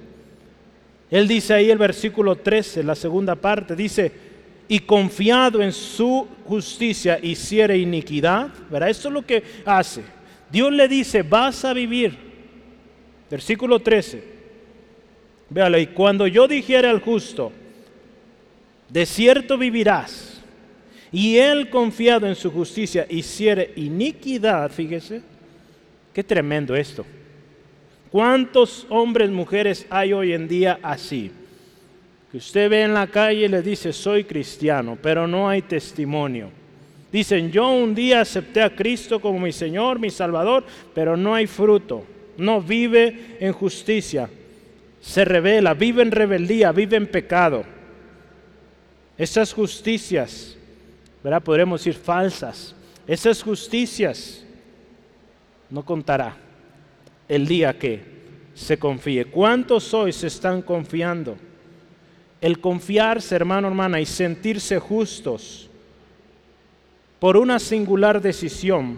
[1.11, 4.11] Él dice ahí el versículo 13, la segunda parte, dice,
[4.67, 10.03] y confiado en su justicia hiciere iniquidad, verá, esto es lo que hace.
[10.51, 12.17] Dios le dice, vas a vivir.
[13.29, 14.34] Versículo 13.
[15.49, 17.51] Véalo, y cuando yo dijera al justo,
[18.89, 20.41] de cierto vivirás,
[21.11, 25.21] y él confiado en su justicia hiciere iniquidad, fíjese,
[26.13, 27.05] qué tremendo esto.
[28.11, 31.31] ¿Cuántos hombres, mujeres hay hoy en día así?
[32.31, 36.49] Que usted ve en la calle y le dice, soy cristiano, pero no hay testimonio.
[37.11, 41.47] Dicen, yo un día acepté a Cristo como mi Señor, mi Salvador, pero no hay
[41.47, 42.03] fruto.
[42.37, 44.29] No vive en justicia
[45.05, 47.63] se revela, vive en rebeldía, vive en pecado.
[49.15, 50.57] Esas justicias,
[51.23, 51.43] ¿verdad?
[51.43, 52.75] Podremos decir falsas.
[53.05, 54.43] Esas justicias
[55.69, 56.35] no contará
[57.29, 58.01] el día que
[58.55, 59.25] se confíe.
[59.25, 61.37] ¿Cuántos hoy se están confiando?
[62.41, 65.69] El confiarse, hermano, hermana, y sentirse justos
[67.19, 68.97] por una singular decisión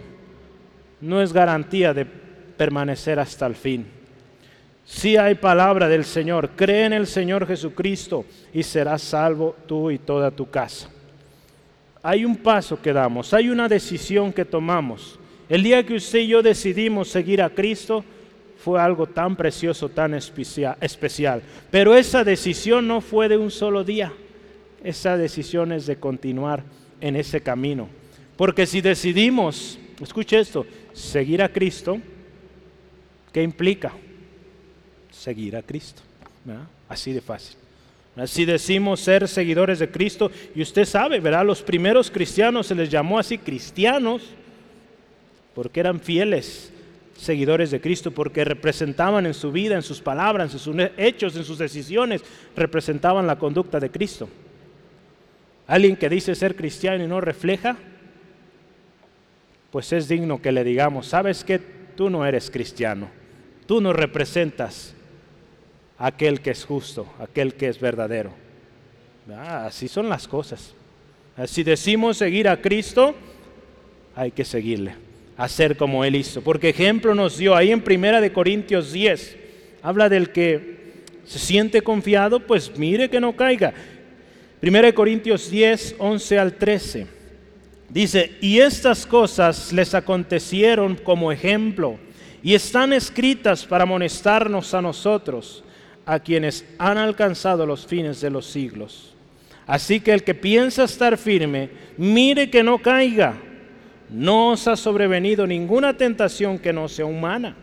[1.02, 3.97] no es garantía de permanecer hasta el fin.
[4.88, 8.24] Si hay palabra del Señor, cree en el Señor Jesucristo
[8.54, 10.88] y serás salvo tú y toda tu casa.
[12.02, 15.20] Hay un paso que damos, hay una decisión que tomamos.
[15.46, 18.02] El día que usted y yo decidimos seguir a Cristo
[18.56, 21.42] fue algo tan precioso, tan especial.
[21.70, 24.10] Pero esa decisión no fue de un solo día.
[24.82, 26.64] Esa decisión es de continuar
[27.02, 27.90] en ese camino.
[28.38, 30.64] Porque si decidimos, escuche esto,
[30.94, 31.98] seguir a Cristo,
[33.30, 33.92] ¿qué implica?
[35.28, 36.00] Seguir a Cristo.
[36.88, 37.54] Así de fácil.
[38.24, 41.44] Si decimos ser seguidores de Cristo, y usted sabe, ¿verdad?
[41.44, 44.22] Los primeros cristianos se les llamó así cristianos
[45.54, 46.72] porque eran fieles
[47.14, 51.44] seguidores de Cristo, porque representaban en su vida, en sus palabras, en sus hechos, en
[51.44, 52.22] sus decisiones,
[52.56, 54.30] representaban la conducta de Cristo.
[55.66, 57.76] Alguien que dice ser cristiano y no refleja,
[59.70, 63.10] pues es digno que le digamos, sabes que tú no eres cristiano,
[63.66, 64.94] tú no representas
[65.98, 68.32] aquel que es justo, aquel que es verdadero.
[69.30, 70.74] Ah, así son las cosas.
[71.46, 73.14] Si decimos seguir a Cristo,
[74.14, 74.94] hay que seguirle,
[75.36, 76.40] hacer como Él hizo.
[76.42, 79.36] Porque ejemplo nos dio ahí en Primera de Corintios 10.
[79.82, 80.78] Habla del que
[81.24, 83.74] se siente confiado, pues mire que no caiga.
[84.60, 87.06] Primera de Corintios 10, 11 al 13.
[87.90, 91.98] Dice, y estas cosas les acontecieron como ejemplo
[92.42, 95.64] y están escritas para amonestarnos a nosotros
[96.08, 99.14] a quienes han alcanzado los fines de los siglos.
[99.66, 103.34] Así que el que piensa estar firme, mire que no caiga.
[104.08, 107.54] No os ha sobrevenido ninguna tentación que no sea humana,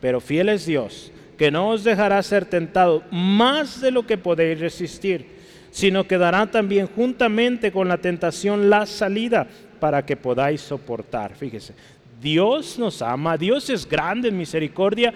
[0.00, 4.58] pero fiel es Dios, que no os dejará ser tentado más de lo que podéis
[4.58, 5.26] resistir,
[5.70, 9.46] sino que dará también juntamente con la tentación la salida
[9.78, 11.34] para que podáis soportar.
[11.34, 11.74] Fíjese,
[12.22, 15.12] Dios nos ama, Dios es grande en misericordia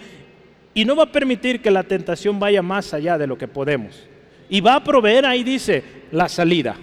[0.75, 4.07] y no va a permitir que la tentación vaya más allá de lo que podemos.
[4.49, 6.77] Y va a proveer, ahí dice, la salida.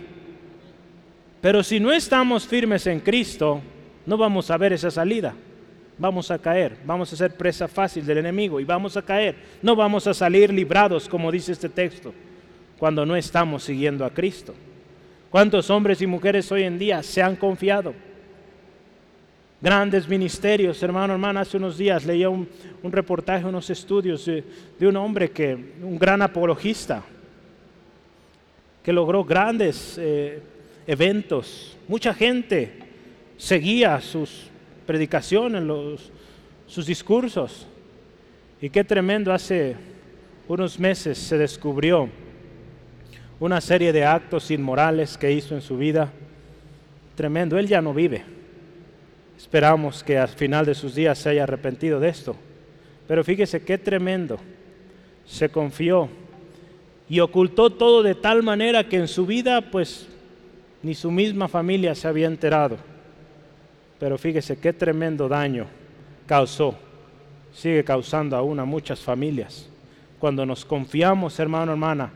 [1.42, 3.62] Pero si no estamos firmes en Cristo,
[4.06, 5.34] no vamos a ver esa salida.
[6.00, 9.36] vamos a caer, vamos a ser presa fácil del enemigo y vamos a caer.
[9.62, 12.14] No vamos a salir librados, como dice este texto,
[12.78, 14.54] cuando no estamos siguiendo a Cristo.
[15.30, 17.94] ¿Cuántos hombres y mujeres hoy en día se han confiado?
[19.60, 22.48] Grandes ministerios, hermano, hermana, hace unos días leía un,
[22.84, 24.44] reportaje, unos estudios de,
[24.88, 27.04] un hombre que, un gran apologista,
[28.84, 30.44] que logró grandes eh,
[30.86, 31.76] eventos.
[31.88, 32.72] Mucha gente
[33.36, 34.44] seguía sus
[34.86, 35.64] predicaciones,
[36.68, 37.66] sus discursos.
[38.62, 39.76] Y qué tremendo, hace
[40.48, 42.10] unos meses se descubrió
[43.40, 46.14] una serie de actos inmorales que hizo en su vida.
[47.16, 48.37] Tremendo, él ya no vive.
[49.38, 52.36] Esperamos que al final de sus días se haya arrepentido de esto.
[53.08, 54.38] Pero fíjese qué tremendo.
[55.26, 56.10] Se confió
[57.08, 60.08] y ocultó todo de tal manera que en su vida pues
[60.82, 62.78] ni su misma familia se había enterado.
[64.00, 65.68] Pero fíjese qué tremendo daño
[66.26, 66.76] causó.
[67.54, 69.70] Sigue causando aún a muchas familias.
[70.20, 72.12] Cuando nos confiamos, hermano, hermana,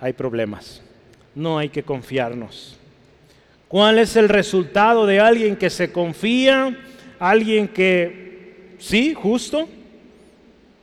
[0.00, 0.82] hay problemas.
[1.34, 2.79] No hay que confiarnos.
[3.70, 6.76] ¿Cuál es el resultado de alguien que se confía?
[7.20, 9.68] Alguien que, sí, justo,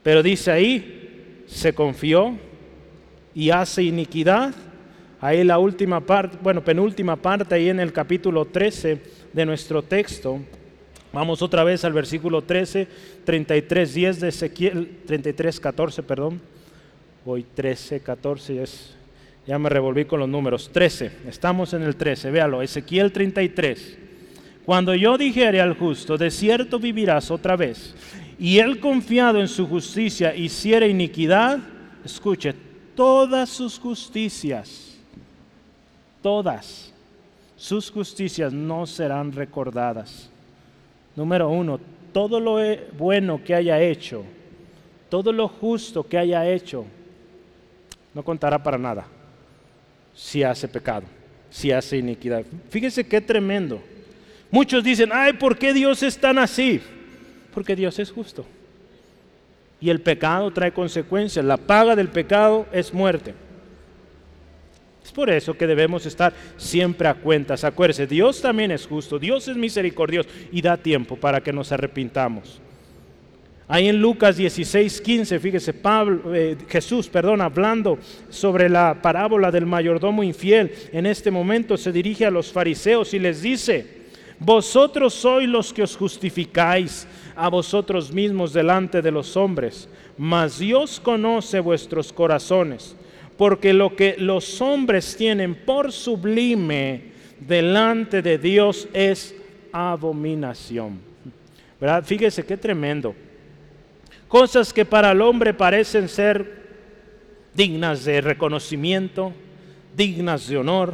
[0.04, 2.38] pero dice ahí, se confió
[3.36, 4.56] y hace iniquidad.
[5.20, 9.02] Ahí la última parte, bueno, penúltima parte, ahí en el capítulo 13
[9.34, 10.40] de nuestro texto.
[11.12, 12.88] Vamos otra vez al versículo 13,
[13.26, 16.40] 33, 10 de Ezequiel, 33, 14, perdón.
[17.26, 18.97] Voy 13, 14, es
[19.48, 20.70] ya me revolví con los números.
[20.74, 21.12] 13.
[21.28, 22.30] Estamos en el 13.
[22.32, 22.62] Véalo.
[22.62, 23.98] Ezequiel 33.
[24.66, 27.96] Cuando yo dijere al justo, de cierto vivirás otra vez,
[28.38, 31.60] y él confiado en su justicia hiciera iniquidad,
[32.04, 32.54] escuche,
[32.94, 34.98] todas sus justicias,
[36.22, 36.94] todas
[37.56, 40.30] sus justicias no serán recordadas.
[41.16, 41.80] Número uno,
[42.12, 42.58] todo lo
[42.98, 44.26] bueno que haya hecho,
[45.10, 46.84] todo lo justo que haya hecho,
[48.14, 49.08] no contará para nada
[50.18, 51.04] si hace pecado,
[51.52, 52.44] si hace iniquidad.
[52.72, 53.80] Fíjese qué tremendo.
[54.50, 56.82] Muchos dicen, ay, ¿por qué Dios es tan así?
[57.54, 58.44] Porque Dios es justo.
[59.80, 61.46] Y el pecado trae consecuencias.
[61.46, 63.36] La paga del pecado es muerte.
[65.06, 67.64] Es por eso que debemos estar siempre a cuentas.
[67.64, 72.60] Acuérdese, Dios también es justo, Dios es misericordioso y da tiempo para que nos arrepintamos.
[73.70, 75.76] Ahí en Lucas 16, 15, fíjese,
[76.34, 78.00] eh, Jesús, perdón, hablando
[78.30, 83.20] sobre la parábola del mayordomo infiel, en este momento se dirige a los fariseos y
[83.20, 83.86] les dice,
[84.40, 87.06] vosotros sois los que os justificáis
[87.36, 92.96] a vosotros mismos delante de los hombres, mas Dios conoce vuestros corazones,
[93.36, 97.02] porque lo que los hombres tienen por sublime
[97.38, 99.36] delante de Dios es
[99.74, 101.00] abominación.
[101.82, 102.04] ¿Verdad?
[102.06, 103.14] Fíjese qué tremendo
[104.28, 106.68] cosas que para el hombre parecen ser
[107.54, 109.34] dignas de reconocimiento,
[109.96, 110.94] dignas de honor.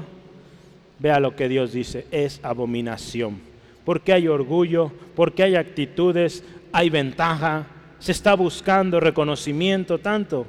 [1.00, 3.42] Vea lo que Dios dice, es abominación.
[3.84, 7.68] Porque hay orgullo, porque hay actitudes, hay ventaja,
[8.00, 10.46] se está buscando reconocimiento tanto.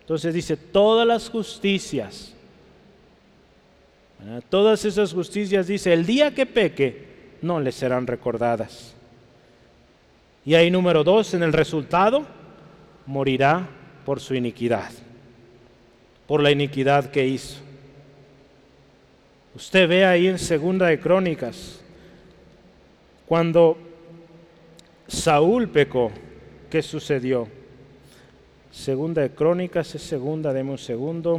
[0.00, 2.34] Entonces dice, todas las justicias,
[4.48, 8.93] todas esas justicias dice, el día que peque, no le serán recordadas.
[10.44, 12.26] Y ahí número dos, en el resultado,
[13.06, 13.66] morirá
[14.04, 14.90] por su iniquidad,
[16.26, 17.60] por la iniquidad que hizo.
[19.54, 21.80] Usted ve ahí en Segunda de Crónicas,
[23.26, 23.78] cuando
[25.06, 26.10] Saúl pecó,
[26.68, 27.48] ¿qué sucedió?
[28.70, 31.38] Segunda de Crónicas es segunda, deme un segundo.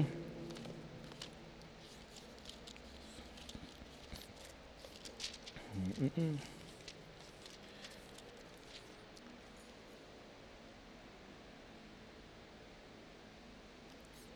[5.99, 6.54] Mm, mm,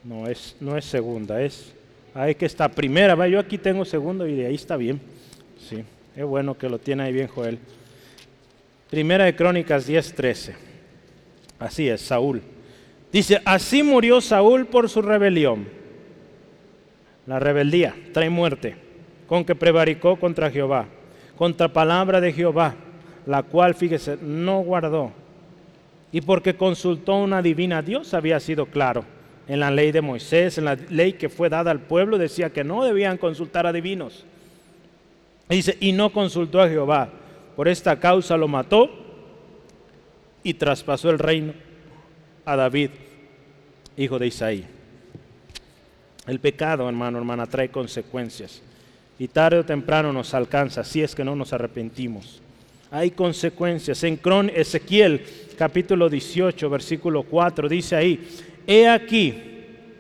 [0.04, 1.74] No es, no es segunda, es
[2.14, 3.16] ahí que está primera.
[3.16, 3.28] ¿va?
[3.28, 5.02] Yo aquí tengo segundo y de ahí está bien.
[5.60, 5.84] Sí,
[6.16, 7.60] es bueno que lo tiene ahí bien Joel.
[8.90, 10.56] Primera de Crónicas 10:13.
[11.60, 12.42] Así es, Saúl.
[13.12, 15.68] Dice, así murió Saúl por su rebelión.
[17.28, 18.76] La rebeldía trae muerte,
[19.28, 20.88] con que prevaricó contra Jehová,
[21.36, 22.76] contra palabra de Jehová,
[23.26, 25.12] la cual, fíjese, no guardó.
[26.12, 29.04] Y porque consultó una divina, Dios había sido claro
[29.50, 32.64] en la ley de Moisés, en la ley que fue dada al pueblo, decía que
[32.64, 34.24] no debían consultar a divinos.
[35.50, 37.10] dice, y no consultó a Jehová.
[37.56, 38.92] Por esta causa lo mató
[40.44, 41.54] y traspasó el reino
[42.46, 42.92] a David,
[43.98, 44.66] hijo de Isaí.
[46.28, 48.62] El pecado, hermano, hermana, trae consecuencias.
[49.18, 52.40] Y tarde o temprano nos alcanza si es que no nos arrepentimos.
[52.92, 54.04] hay consecuencias.
[54.04, 55.26] En Cron Ezequiel
[55.58, 58.28] capítulo 18, versículo 4 dice ahí,
[58.70, 59.34] he aquí,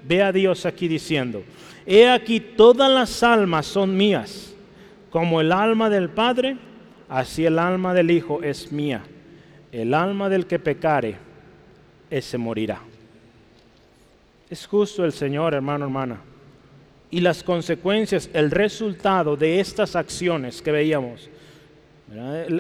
[0.03, 1.43] ve a Dios aquí diciendo,
[1.87, 4.53] he aquí todas las almas son mías,
[5.09, 6.55] como el alma del Padre,
[7.09, 9.01] así el alma del Hijo es mía.
[9.71, 11.15] El alma del que pecare,
[12.11, 12.79] ese morirá.
[14.51, 16.21] Es justo el Señor, hermano, hermana.
[17.09, 21.27] Y las consecuencias, el resultado de estas acciones que veíamos.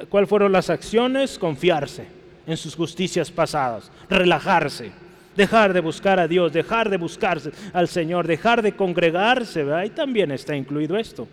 [0.09, 1.37] ¿Cuáles fueron las acciones?
[1.37, 2.05] Confiarse
[2.47, 4.91] en sus justicias pasadas, relajarse,
[5.35, 9.71] dejar de buscar a Dios, dejar de buscarse al Señor, dejar de congregarse.
[9.73, 11.27] Ahí también está incluido esto.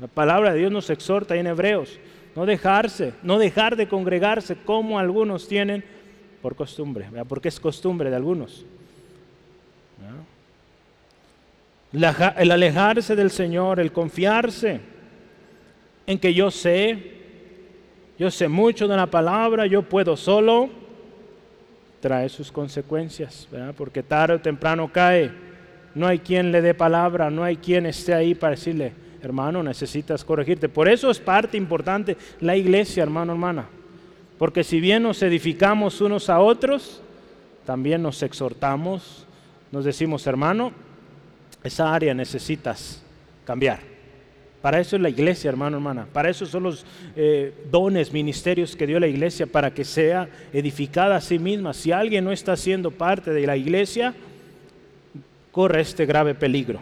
[0.00, 1.98] La palabra de Dios nos exhorta en Hebreos,
[2.36, 5.84] no dejarse, no dejar de congregarse como algunos tienen
[6.40, 8.64] por costumbre, porque es costumbre de algunos
[11.92, 14.80] el alejarse del Señor, el confiarse
[16.06, 17.14] en que yo sé,
[18.18, 20.68] yo sé mucho de la palabra, yo puedo solo,
[22.00, 25.30] trae sus consecuencias, porque tarde o temprano cae.
[25.94, 28.92] No hay quien le dé palabra, no hay quien esté ahí para decirle,
[29.22, 30.68] hermano, necesitas corregirte.
[30.68, 33.66] Por eso es parte importante la iglesia, hermano, hermana.
[34.38, 37.00] Porque si bien nos edificamos unos a otros,
[37.64, 39.26] también nos exhortamos,
[39.72, 40.72] nos decimos, hermano,
[41.64, 43.02] esa área necesitas
[43.44, 43.95] cambiar.
[44.66, 46.08] Para eso es la iglesia, hermano, hermana.
[46.12, 51.14] Para eso son los eh, dones, ministerios que dio la iglesia, para que sea edificada
[51.14, 51.72] a sí misma.
[51.72, 54.12] Si alguien no está siendo parte de la iglesia,
[55.52, 56.80] corre este grave peligro.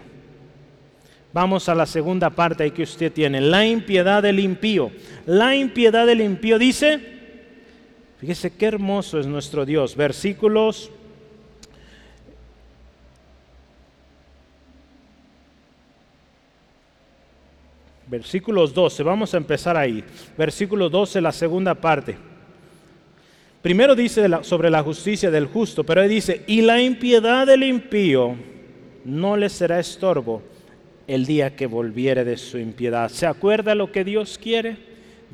[1.35, 4.91] Vamos a la segunda parte ahí que usted tiene, la impiedad del impío.
[5.27, 7.01] La impiedad del impío dice,
[8.19, 9.95] fíjese qué hermoso es nuestro Dios.
[9.95, 10.91] Versículos
[18.07, 20.05] versículos 12, vamos a empezar ahí.
[20.37, 22.17] Versículo 12, la segunda parte.
[23.63, 28.37] Primero dice sobre la justicia del justo, pero ahí dice, y la impiedad del impío
[29.05, 30.43] no le será estorbo
[31.07, 33.09] el día que volviere de su impiedad.
[33.09, 34.77] ¿Se acuerda lo que Dios quiere?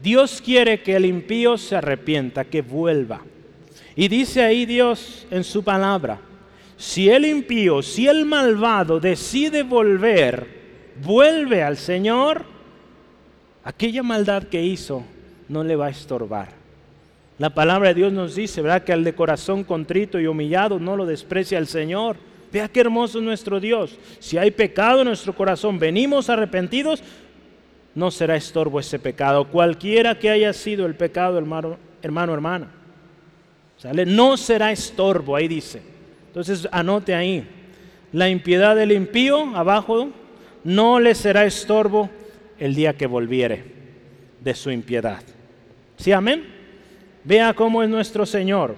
[0.01, 3.23] Dios quiere que el impío se arrepienta, que vuelva.
[3.97, 6.21] Y dice ahí Dios en su palabra,
[6.77, 10.47] si el impío, si el malvado decide volver,
[11.03, 12.45] vuelve al Señor,
[13.71, 15.03] aquella maldad que hizo
[15.49, 16.49] no le va a estorbar.
[17.39, 18.85] La palabra de Dios nos dice, ¿verdad?
[18.85, 22.17] Que al de corazón contrito y humillado no lo desprecia el Señor.
[22.53, 23.97] Vea qué hermoso es nuestro Dios.
[24.19, 27.03] Si hay pecado en nuestro corazón, venimos arrepentidos,
[27.95, 29.47] no será estorbo ese pecado.
[29.49, 32.69] Cualquiera que haya sido el pecado, hermano, hermano, hermana.
[33.79, 34.05] ¿Sale?
[34.05, 35.81] No será estorbo, ahí dice.
[36.27, 37.47] Entonces anote ahí.
[38.13, 40.11] La impiedad del impío, abajo,
[40.65, 42.11] no le será estorbo
[42.61, 43.65] el día que volviere
[44.41, 45.23] de su impiedad.
[45.97, 46.45] ¿Sí, amén?
[47.25, 48.77] Vea cómo es nuestro Señor.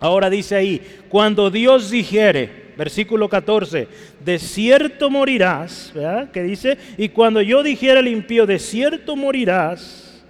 [0.00, 3.88] Ahora dice ahí, cuando Dios dijere, versículo 14,
[4.24, 6.30] de cierto morirás, ¿verdad?
[6.30, 10.22] Que dice, y cuando yo dijera al impío, de cierto morirás,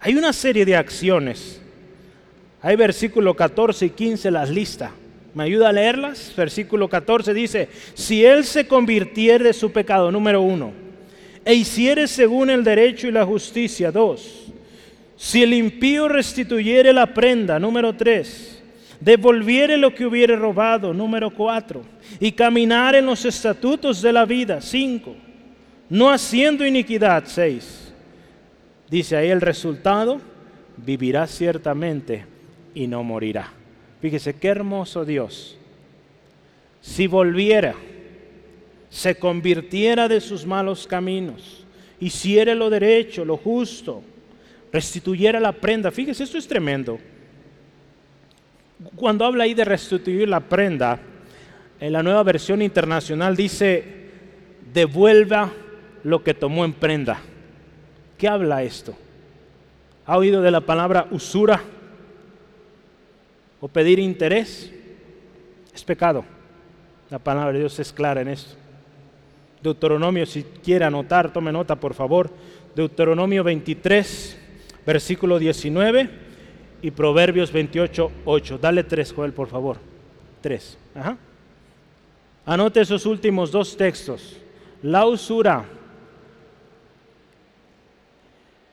[0.00, 1.60] hay una serie de acciones.
[2.60, 4.90] Hay versículo 14 y 15 las lista.
[5.34, 6.32] ¿Me ayuda a leerlas?
[6.36, 10.81] Versículo 14 dice, si él se convirtiere de su pecado, número uno,
[11.44, 13.90] e hiciere según el derecho y la justicia.
[13.90, 14.52] Dos,
[15.16, 17.58] si el impío restituyere la prenda.
[17.58, 18.62] Número tres,
[19.00, 20.92] devolviere lo que hubiere robado.
[20.94, 21.82] Número cuatro,
[22.20, 24.60] y caminar en los estatutos de la vida.
[24.60, 25.14] Cinco,
[25.88, 27.24] no haciendo iniquidad.
[27.26, 27.92] Seis,
[28.90, 30.20] dice ahí el resultado,
[30.76, 32.24] vivirá ciertamente
[32.74, 33.52] y no morirá.
[34.00, 35.56] Fíjese qué hermoso Dios.
[36.80, 37.76] Si volviera
[38.92, 41.64] se convirtiera de sus malos caminos,
[41.98, 44.02] hiciera lo derecho, lo justo,
[44.70, 45.90] restituyera la prenda.
[45.90, 46.98] Fíjese, esto es tremendo.
[48.94, 51.00] Cuando habla ahí de restituir la prenda,
[51.80, 53.82] en la nueva versión internacional dice,
[54.74, 55.50] devuelva
[56.04, 57.18] lo que tomó en prenda.
[58.18, 58.94] ¿Qué habla esto?
[60.04, 61.62] ¿Ha oído de la palabra usura
[63.58, 64.70] o pedir interés?
[65.74, 66.26] Es pecado.
[67.08, 68.61] La palabra de Dios es clara en esto.
[69.62, 72.30] Deuteronomio, si quiere anotar, tome nota por favor.
[72.74, 74.38] Deuteronomio 23,
[74.84, 76.10] versículo 19
[76.82, 78.58] y Proverbios 28, 8.
[78.58, 79.76] Dale tres, Joel, por favor.
[80.40, 80.76] Tres.
[82.44, 84.36] Anote esos últimos dos textos.
[84.82, 85.64] La usura,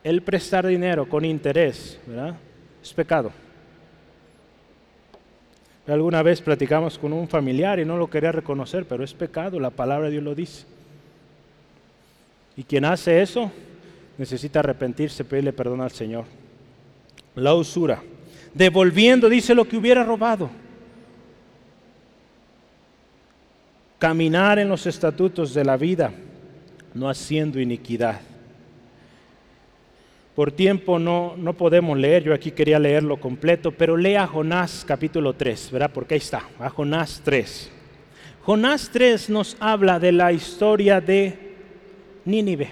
[0.03, 2.35] el prestar dinero con interés, ¿verdad?
[2.81, 3.31] Es pecado.
[5.85, 9.69] Alguna vez platicamos con un familiar y no lo quería reconocer, pero es pecado, la
[9.69, 10.65] palabra de Dios lo dice.
[12.59, 13.49] Y quien hace eso
[14.17, 16.25] necesita arrepentirse, pedirle perdón al Señor.
[17.35, 18.03] La usura,
[18.53, 20.49] devolviendo, dice, lo que hubiera robado.
[23.97, 26.11] Caminar en los estatutos de la vida,
[26.93, 28.19] no haciendo iniquidad.
[30.35, 35.31] Por tiempo no, no podemos leer, yo aquí quería leerlo completo, pero lea Jonás capítulo
[35.31, 35.91] 3, ¿verdad?
[35.93, 37.71] Porque ahí está, a Jonás 3.
[38.41, 41.48] Jonás 3 nos habla de la historia de
[42.29, 42.69] Nínive,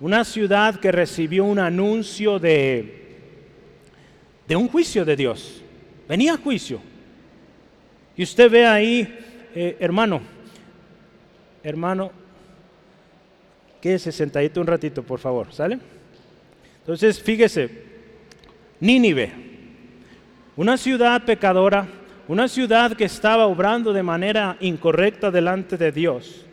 [0.00, 3.06] una ciudad que recibió un anuncio de,
[4.48, 5.62] de un juicio de Dios.
[6.08, 6.80] Venía a juicio.
[8.16, 9.18] Y usted ve ahí,
[9.54, 10.20] eh, hermano,
[11.62, 12.10] hermano,
[13.80, 15.78] quédese sentadito un ratito, por favor, ¿sale?
[16.80, 17.70] Entonces, fíjese,
[18.80, 19.30] Nínive,
[20.56, 21.86] una ciudad pecadora,
[22.26, 26.44] una ciudad que estaba obrando de manera incorrecta delante de Dios.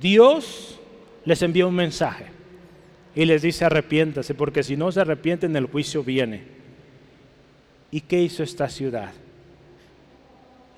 [0.00, 0.77] Dios
[1.28, 2.24] les envió un mensaje
[3.14, 6.42] y les dice arrepiéntase, porque si no se arrepienten el juicio viene.
[7.90, 9.12] ¿Y qué hizo esta ciudad?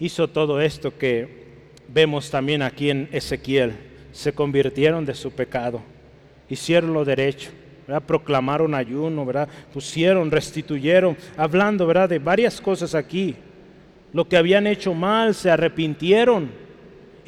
[0.01, 1.47] Hizo todo esto que
[1.87, 3.75] vemos también aquí en Ezequiel.
[4.11, 5.83] Se convirtieron de su pecado,
[6.49, 7.51] hicieron lo derecho
[7.99, 9.27] proclamaron ayuno,
[9.73, 12.09] pusieron, restituyeron, hablando ¿verdad?
[12.09, 13.35] de varias cosas aquí.
[14.13, 16.70] Lo que habían hecho mal, se arrepintieron.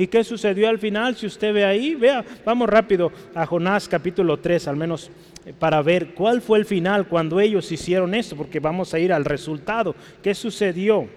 [0.03, 1.14] ¿Y qué sucedió al final?
[1.14, 5.12] Si usted ve ahí, vea, vamos rápido a Jonás capítulo 3, al menos
[5.46, 9.12] eh, para ver cuál fue el final cuando ellos hicieron esto, porque vamos a ir
[9.12, 9.94] al resultado.
[10.20, 11.09] ¿Qué sucedió?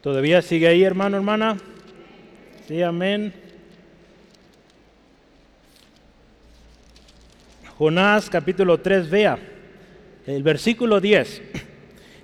[0.00, 1.56] ¿Todavía sigue ahí, hermano, hermana?
[2.68, 3.49] Sí, amén.
[7.80, 9.38] Jonás capítulo 3, vea,
[10.26, 11.42] el versículo 10.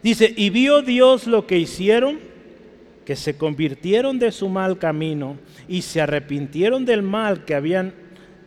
[0.02, 2.18] Dice, y vio Dios lo que hicieron,
[3.06, 7.94] que se convirtieron de su mal camino y se arrepintieron del mal que habían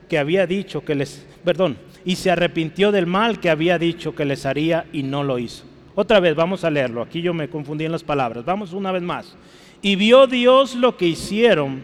[0.08, 4.26] que había dicho que les, perdón, y se arrepintió del mal que había dicho que
[4.26, 5.64] les haría y no lo hizo.
[5.96, 7.02] Otra vez, vamos a leerlo.
[7.02, 8.46] Aquí yo me confundí en las palabras.
[8.46, 9.36] Vamos una vez más.
[9.82, 11.84] Y vio Dios lo que hicieron,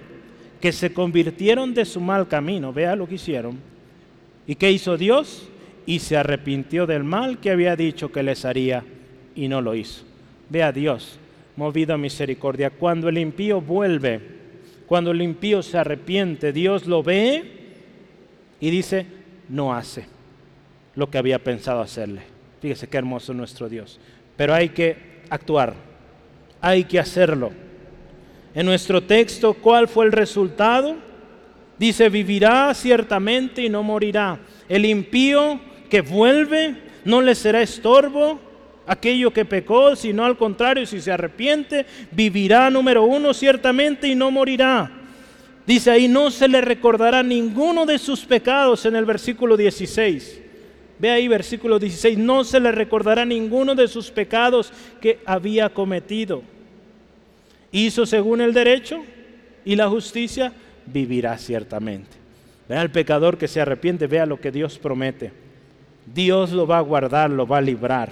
[0.62, 2.72] que se convirtieron de su mal camino.
[2.72, 3.75] Vea lo que hicieron.
[4.48, 5.48] ¿Y qué hizo Dios?
[5.86, 8.84] Y se arrepintió del mal que había dicho que les haría
[9.36, 10.04] y no lo hizo.
[10.50, 11.20] Vea Dios,
[11.56, 12.70] movido a misericordia.
[12.70, 14.20] Cuando el impío vuelve,
[14.86, 17.44] cuando el impío se arrepiente, Dios lo ve
[18.60, 19.06] y dice,
[19.50, 20.08] no hace
[20.96, 22.22] lo que había pensado hacerle.
[22.62, 24.00] Fíjese qué hermoso nuestro Dios.
[24.38, 24.98] Pero hay que
[25.30, 25.74] actuar,
[26.62, 27.52] hay que hacerlo.
[28.54, 30.96] En nuestro texto, ¿cuál fue el resultado?
[31.78, 34.40] Dice, vivirá ciertamente y no morirá.
[34.70, 35.60] El impío
[35.90, 38.40] que vuelve no le será estorbo
[38.88, 44.32] aquello que pecó, sino al contrario, si se arrepiente, vivirá número uno ciertamente y no
[44.32, 44.92] morirá.
[45.66, 50.42] Dice ahí, no se le recordará ninguno de sus pecados en el versículo 16.
[50.98, 54.72] Ve ahí versículo 16, no se le recordará ninguno de sus pecados
[55.02, 56.44] que había cometido.
[57.72, 59.04] Hizo según el derecho
[59.66, 60.54] y la justicia,
[60.86, 62.12] vivirá ciertamente.
[62.68, 65.32] Vea al pecador que se arrepiente, vea lo que Dios promete.
[66.14, 68.10] Dios lo va a guardar, lo va a librar.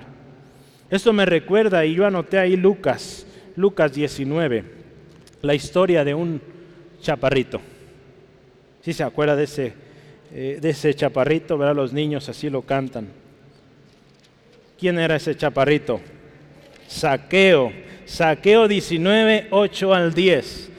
[0.89, 4.63] Esto me recuerda, y yo anoté ahí Lucas, Lucas 19,
[5.41, 6.41] la historia de un
[7.01, 7.61] chaparrito.
[8.82, 9.84] Si se acuerda de ese
[10.36, 11.76] eh, de ese chaparrito, ¿verdad?
[11.76, 13.07] Los niños así lo cantan.
[14.80, 16.01] ¿Quién era ese chaparrito?
[16.88, 17.71] Saqueo.
[18.05, 20.71] Saqueo 19, 8 al 10.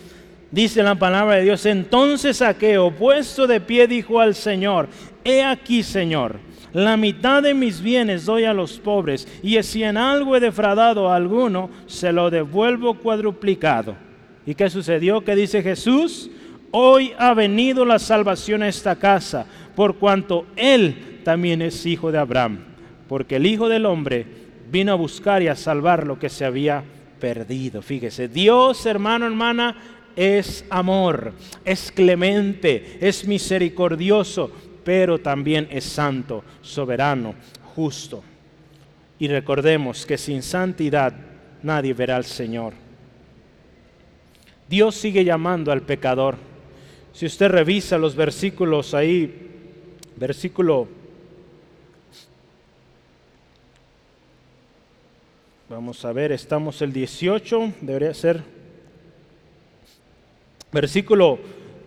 [0.55, 4.89] Dice la palabra de Dios, entonces Saqueo, puesto de pie, dijo al Señor,
[5.25, 6.39] he aquí, Señor,
[6.73, 11.11] la mitad de mis bienes doy a los pobres, y si en algo he defraudado
[11.11, 13.97] a alguno, se lo devuelvo cuadruplicado.
[14.47, 15.25] ¿Y qué sucedió?
[15.25, 16.31] ¿Qué dice Jesús?
[16.77, 19.47] hoy ha venido la salvación a esta casa,
[19.77, 22.65] por cuanto Él también es hijo de Abraham,
[23.09, 24.27] porque el Hijo del Hombre
[24.73, 26.83] vino a buscar y a salvar lo que se había
[27.21, 27.81] perdido.
[27.81, 29.77] Fíjese, Dios, hermano, hermana,
[30.17, 31.33] es amor,
[31.65, 34.51] es clemente, es misericordioso,
[34.85, 37.35] pero también es santo, soberano,
[37.75, 38.23] justo.
[39.19, 41.15] Y recordemos que sin santidad
[41.63, 42.75] nadie verá al Señor.
[44.69, 46.37] Dios sigue llamando al pecador
[47.15, 49.33] si usted revisa los versículos ahí,
[50.17, 50.89] versículo,
[55.69, 58.43] vamos a ver, estamos el 18, debería ser,
[60.75, 61.39] versículo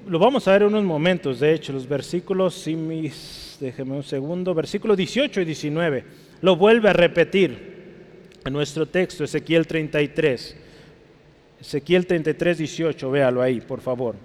[0.08, 4.04] lo vamos a ver en unos momentos, de hecho, los versículos, si mis, déjeme un
[4.04, 6.06] segundo, versículos 18 y 19,
[6.42, 7.78] lo vuelve a repetir
[8.46, 10.56] en nuestro texto, Ezequiel 33.
[11.60, 14.16] Ezequiel 33, 18, véalo ahí, por favor.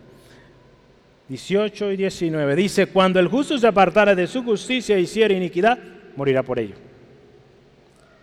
[1.29, 2.57] 18 y 19.
[2.57, 5.79] Dice, cuando el justo se apartara de su justicia y hiciera iniquidad,
[6.15, 6.75] morirá por ello.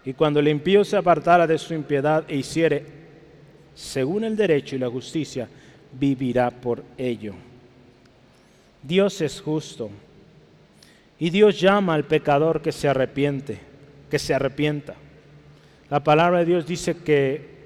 [0.06, 2.86] Y cuando el impío se apartara de su impiedad e hiciere
[3.74, 5.50] según el derecho y la justicia,
[5.92, 7.34] vivirá por ello.
[8.84, 9.90] Dios es justo.
[11.20, 13.60] Y Dios llama al pecador que se arrepiente,
[14.10, 14.96] que se arrepienta.
[15.90, 17.60] La palabra de Dios dice que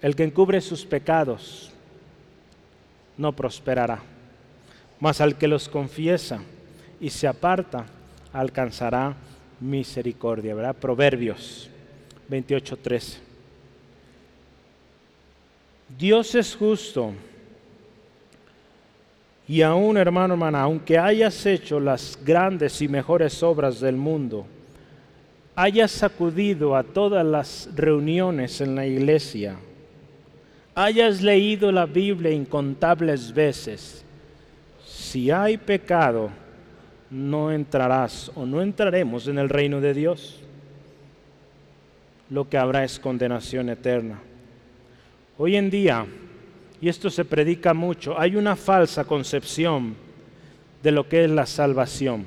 [0.00, 1.72] el que encubre sus pecados
[3.16, 4.02] no prosperará,
[5.00, 6.40] mas al que los confiesa
[7.00, 7.86] y se aparta
[8.32, 9.14] alcanzará
[9.60, 10.76] misericordia, ¿verdad?
[10.76, 11.70] Proverbios
[12.30, 13.33] 28:13.
[15.88, 17.12] Dios es justo.
[19.46, 24.46] Y aún, hermano, hermana, aunque hayas hecho las grandes y mejores obras del mundo,
[25.54, 29.56] hayas acudido a todas las reuniones en la iglesia,
[30.74, 34.04] hayas leído la Biblia incontables veces,
[34.84, 36.30] si hay pecado,
[37.10, 40.40] no entrarás o no entraremos en el reino de Dios.
[42.30, 44.20] Lo que habrá es condenación eterna.
[45.38, 46.06] Hoy en día,
[46.80, 49.94] y esto se predica mucho, hay una falsa concepción
[50.82, 52.26] de lo que es la salvación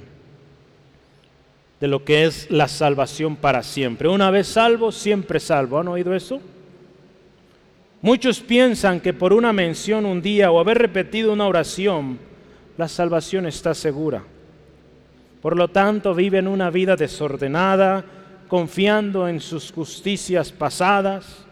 [1.80, 4.08] de lo que es la salvación para siempre.
[4.08, 5.80] Una vez salvo, siempre salvo.
[5.80, 6.40] ¿Han oído eso?
[8.02, 12.20] Muchos piensan que por una mención un día o haber repetido una oración,
[12.78, 14.24] la salvación está segura.
[15.42, 18.04] Por lo tanto, viven una vida desordenada,
[18.48, 21.46] confiando en sus justicias pasadas.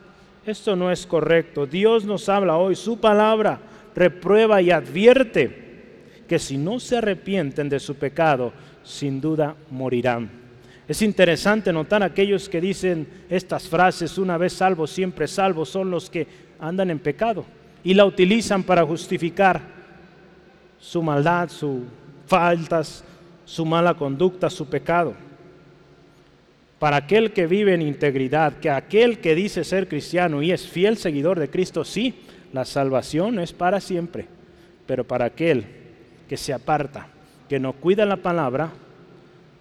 [0.45, 1.65] Esto no es correcto.
[1.65, 3.59] Dios nos habla hoy, su palabra
[3.95, 5.63] reprueba y advierte
[6.27, 10.29] que si no se arrepienten de su pecado, sin duda morirán.
[10.87, 16.09] Es interesante notar aquellos que dicen estas frases, una vez salvo, siempre salvo, son los
[16.09, 16.27] que
[16.59, 17.43] andan en pecado
[17.83, 19.61] y la utilizan para justificar
[20.79, 21.81] su maldad, sus
[22.27, 23.03] faltas,
[23.45, 25.15] su mala conducta, su pecado.
[26.85, 30.97] Para aquel que vive en integridad, que aquel que dice ser cristiano y es fiel
[30.97, 32.13] seguidor de Cristo, sí,
[32.53, 34.27] la salvación es para siempre.
[34.85, 35.65] Pero para aquel
[36.29, 37.07] que se aparta,
[37.49, 38.71] que no cuida la palabra,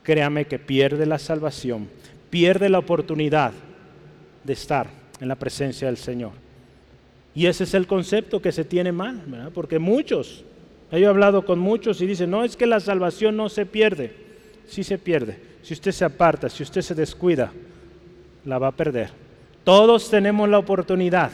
[0.03, 1.89] créame que pierde la salvación,
[2.29, 3.53] pierde la oportunidad
[4.45, 6.33] de estar en la presencia del Señor.
[7.35, 9.51] Y ese es el concepto que se tiene mal, ¿verdad?
[9.55, 10.45] porque muchos,
[10.93, 14.13] yo he hablado con muchos y dicen, no es que la salvación no se pierde,
[14.67, 15.54] sí se pierde.
[15.65, 17.51] Si usted se aparta, si usted se descuida,
[18.45, 19.11] la va a perder.
[19.65, 21.33] Todos tenemos la oportunidad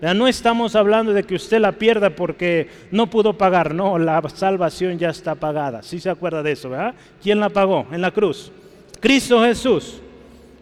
[0.00, 4.22] ya no estamos hablando de que usted la pierda porque no pudo pagar, no, la
[4.28, 5.82] salvación ya está pagada.
[5.82, 6.94] ¿Sí se acuerda de eso, verdad?
[7.22, 7.86] ¿Quién la pagó?
[7.90, 8.52] En la cruz.
[9.00, 10.00] Cristo Jesús.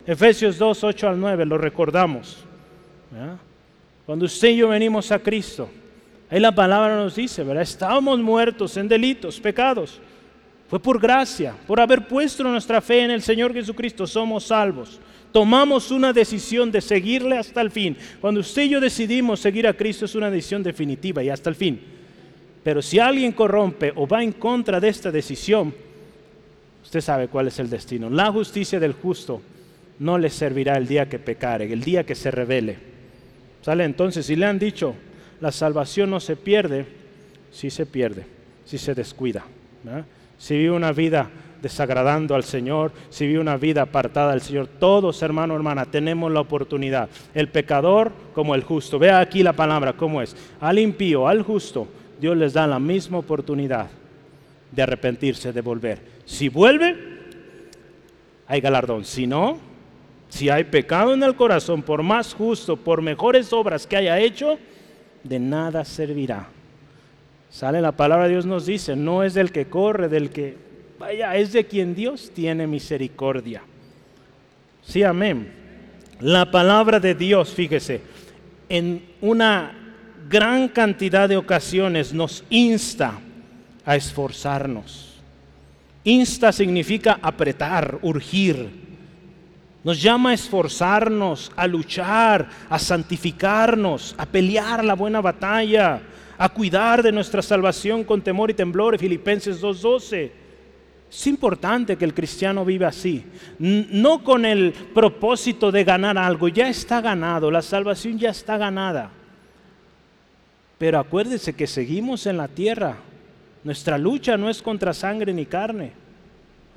[0.06, 2.44] Efesios 2, 8 al 9, lo recordamos.
[4.06, 5.68] Cuando usted y yo venimos a Cristo,
[6.30, 7.62] ahí la palabra nos dice, ¿verdad?
[7.62, 10.00] Estábamos muertos en delitos, pecados.
[10.74, 14.98] Fue por gracia, por haber puesto nuestra fe en el Señor Jesucristo, somos salvos
[15.30, 17.96] tomamos una decisión de seguirle hasta el fin.
[18.20, 21.54] Cuando usted y yo decidimos seguir a Cristo es una decisión definitiva y hasta el
[21.54, 21.80] fin.
[22.64, 25.72] Pero si alguien corrompe o va en contra de esta decisión,
[26.82, 28.10] usted sabe cuál es el destino.
[28.10, 29.42] La justicia del justo
[30.00, 32.78] no le servirá el día que pecare, el día que se revele.
[33.62, 33.84] ¿Sale?
[33.84, 34.96] Entonces, si le han dicho,
[35.40, 36.86] la salvación no se pierde,
[37.52, 38.26] sí se pierde,
[38.64, 39.44] si se descuida.
[40.38, 41.30] Si vive una vida
[41.64, 44.66] desagradando al Señor, si vive una vida apartada del Señor.
[44.66, 47.08] Todos, hermano, hermana, tenemos la oportunidad.
[47.32, 48.98] El pecador como el justo.
[48.98, 50.36] Vea aquí la palabra, ¿cómo es?
[50.60, 51.88] Al impío, al justo,
[52.20, 53.88] Dios les da la misma oportunidad
[54.70, 56.00] de arrepentirse, de volver.
[56.26, 56.96] Si vuelve,
[58.46, 59.06] hay galardón.
[59.06, 59.58] Si no,
[60.28, 64.58] si hay pecado en el corazón, por más justo, por mejores obras que haya hecho,
[65.22, 66.48] de nada servirá.
[67.54, 70.56] Sale la palabra de Dios nos dice, no es del que corre, del que
[70.98, 73.62] Vaya, es de quien Dios tiene misericordia.
[74.82, 75.52] Sí, amén.
[76.18, 78.00] La palabra de Dios, fíjese,
[78.68, 79.70] en una
[80.28, 83.20] gran cantidad de ocasiones nos insta
[83.86, 85.22] a esforzarnos.
[86.02, 88.68] Insta significa apretar, urgir.
[89.84, 96.02] Nos llama a esforzarnos, a luchar, a santificarnos, a pelear la buena batalla,
[96.36, 98.98] a cuidar de nuestra salvación con temor y temblor.
[98.98, 100.30] Filipenses 2.12
[101.10, 103.24] es importante que el cristiano viva así,
[103.58, 109.10] no con el propósito de ganar algo, ya está ganado, la salvación ya está ganada.
[110.76, 112.96] Pero acuérdese que seguimos en la tierra.
[113.62, 115.92] Nuestra lucha no es contra sangre ni carne.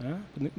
[0.03, 0.49] ¿eh?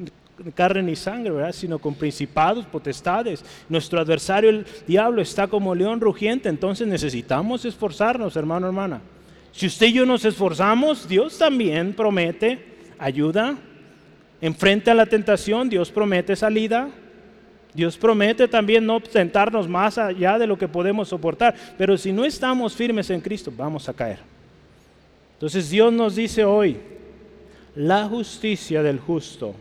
[0.55, 1.53] Carne ni sangre, ¿verdad?
[1.53, 3.45] sino con principados, potestades.
[3.69, 9.01] Nuestro adversario, el diablo, está como león rugiente, entonces necesitamos esforzarnos, hermano, hermana.
[9.53, 12.65] Si usted y yo nos esforzamos, Dios también promete
[12.99, 13.57] ayuda.
[14.41, 16.89] Enfrente a la tentación, Dios promete salida.
[17.75, 21.55] Dios promete también no tentarnos más allá de lo que podemos soportar.
[21.77, 24.19] Pero si no estamos firmes en Cristo, vamos a caer.
[25.35, 26.79] Entonces Dios nos dice hoy,
[27.75, 29.55] la justicia del justo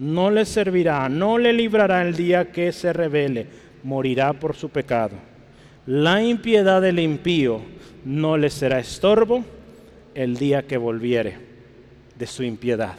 [0.00, 3.46] no le servirá, no le librará el día que se revele,
[3.82, 5.14] morirá por su pecado.
[5.86, 7.60] La impiedad del impío
[8.06, 9.44] no le será estorbo
[10.14, 11.36] el día que volviere
[12.18, 12.96] de su impiedad.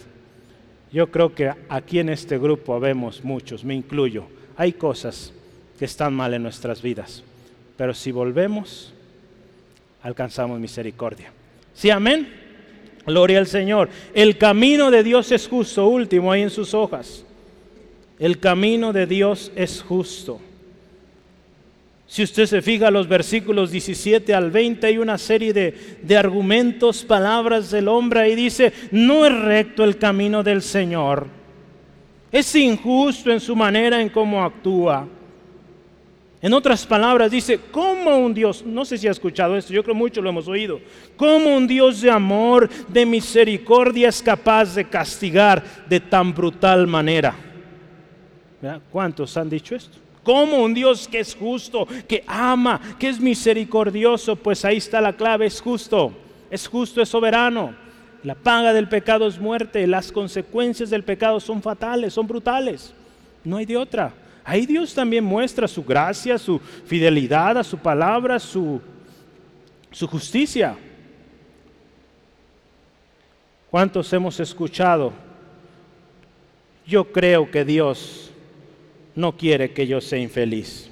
[0.91, 4.25] Yo creo que aquí en este grupo habemos muchos, me incluyo.
[4.55, 5.33] Hay cosas
[5.79, 7.23] que están mal en nuestras vidas,
[7.77, 8.93] pero si volvemos,
[10.03, 11.31] alcanzamos misericordia.
[11.73, 12.40] ¿Sí, amén?
[13.05, 13.89] Gloria al Señor.
[14.13, 17.25] El camino de Dios es justo, último ahí en sus hojas.
[18.19, 20.39] El camino de Dios es justo.
[22.05, 27.05] Si usted se fija los versículos 17 al 20, hay una serie de, de, argumentos,
[27.05, 31.27] palabras del hombre y dice, no es recto el camino del Señor.
[32.31, 35.07] Es injusto en su manera en cómo actúa.
[36.41, 39.93] En otras palabras dice, ¿cómo un Dios, no sé si ha escuchado esto, yo creo
[39.93, 40.79] mucho lo hemos oído,
[41.15, 47.35] cómo un Dios de amor, de misericordia es capaz de castigar de tan brutal manera?
[48.91, 49.97] ¿Cuántos han dicho esto?
[50.23, 54.35] ¿Cómo un Dios que es justo, que ama, que es misericordioso?
[54.35, 56.11] Pues ahí está la clave, es justo,
[56.49, 57.75] es justo, es soberano.
[58.23, 62.93] La paga del pecado es muerte, las consecuencias del pecado son fatales, son brutales.
[63.43, 64.13] No hay de otra.
[64.43, 68.81] Ahí Dios también muestra su gracia, su fidelidad a su palabra, su,
[69.91, 70.75] su justicia.
[73.69, 75.13] ¿Cuántos hemos escuchado?
[76.85, 78.31] Yo creo que Dios
[79.15, 80.89] no quiere que yo sea infeliz.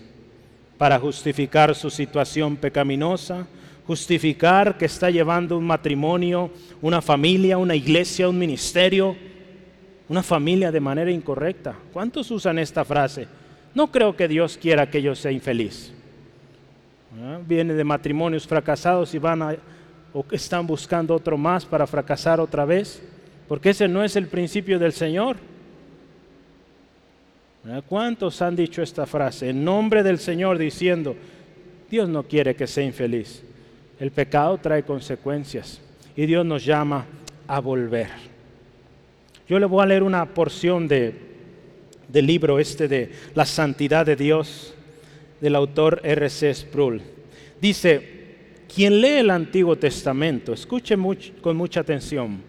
[0.78, 3.48] Para justificar su situación pecaminosa,
[3.86, 9.18] justificar que está llevando un matrimonio, una familia, una iglesia, un ministerio,
[10.08, 11.76] una familia de manera incorrecta.
[11.92, 13.28] ¿Cuántos usan esta frase?
[13.74, 15.94] No creo que Dios quiera que yo sea infeliz.
[17.22, 17.40] ¿Ah?
[17.46, 19.56] Viene de matrimonios fracasados y van a,
[20.14, 23.02] o están buscando otro más para fracasar otra vez,
[23.48, 25.38] porque ese no es el principio del Señor.
[27.88, 29.50] ¿Cuántos han dicho esta frase?
[29.50, 31.16] En nombre del Señor diciendo,
[31.90, 33.44] Dios no quiere que sea infeliz.
[34.00, 35.82] El pecado trae consecuencias
[36.16, 37.06] y Dios nos llama
[37.48, 38.08] a volver.
[39.48, 41.29] Yo le voy a leer una porción de,
[42.10, 44.74] del libro este de La Santidad de Dios
[45.40, 46.54] del autor R.C.
[46.54, 47.02] Sproul.
[47.62, 48.20] Dice,
[48.74, 50.96] quien lee el Antiguo Testamento, escuche
[51.42, 52.42] con mucha atención,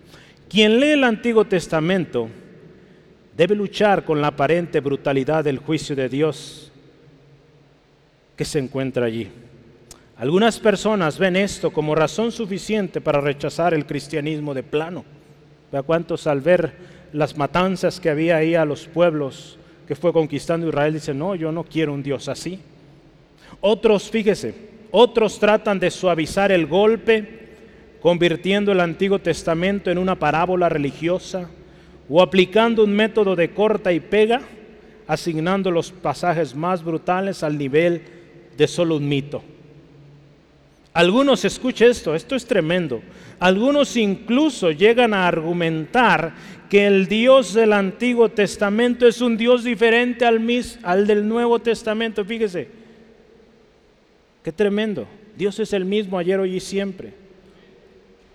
[0.49, 2.29] quien lee el Antiguo Testamento
[3.37, 6.73] debe luchar con la aparente brutalidad del juicio de Dios
[8.37, 9.29] que se encuentra allí.
[10.17, 15.05] Algunas personas ven esto como razón suficiente para rechazar el cristianismo de plano.
[15.73, 19.59] Vea cuántos al ver las matanzas que había ahí a los pueblos
[19.91, 22.61] que fue conquistando Israel dicen, no, yo no quiero un Dios así.
[23.61, 24.55] Otros, fíjese,
[24.93, 27.41] otros tratan de suavizar el golpe,
[28.01, 31.51] convirtiendo el Antiguo Testamento en una parábola religiosa
[32.09, 34.41] o aplicando un método de corta y pega,
[35.09, 38.03] asignando los pasajes más brutales al nivel
[38.57, 39.43] de solo un mito.
[40.93, 43.01] Algunos, escuche esto, esto es tremendo,
[43.39, 46.35] algunos incluso llegan a argumentar
[46.71, 50.41] que el Dios del Antiguo Testamento es un Dios diferente al,
[50.85, 52.25] al del Nuevo Testamento.
[52.25, 52.69] Fíjese,
[54.45, 55.07] qué tremendo.
[55.37, 57.13] Dios es el mismo ayer, hoy y siempre.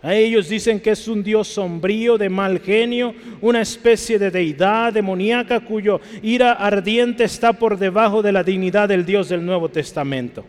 [0.04, 4.92] A ellos dicen que es un Dios sombrío, de mal genio, una especie de deidad
[4.92, 10.44] demoníaca cuyo ira ardiente está por debajo de la dignidad del Dios del Nuevo Testamento.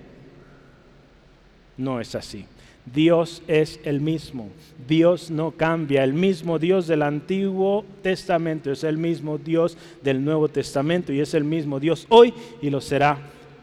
[1.77, 2.45] No es así.
[2.93, 4.51] Dios es el mismo.
[4.87, 6.05] Dios no cambia.
[6.05, 11.35] El mismo Dios del Antiguo Testamento es el mismo Dios del Nuevo Testamento y es
[11.35, 12.33] el mismo Dios hoy
[12.63, 13.19] y lo será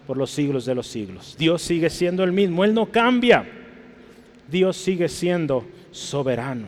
[0.06, 1.36] por los siglos de los siglos.
[1.40, 2.66] Dios sigue siendo el mismo.
[2.66, 3.48] Él no cambia.
[4.50, 6.68] Dios sigue siendo soberano,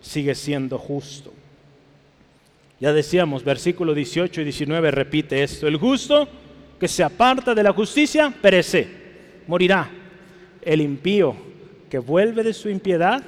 [0.00, 1.32] sigue siendo justo.
[2.78, 6.26] Ya decíamos, versículo 18 y 19 repite esto, el justo
[6.78, 8.88] que se aparta de la justicia perece,
[9.46, 9.90] morirá.
[10.62, 11.49] El impío
[11.90, 13.22] que vuelve de su impiedad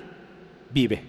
[0.71, 1.03] vive.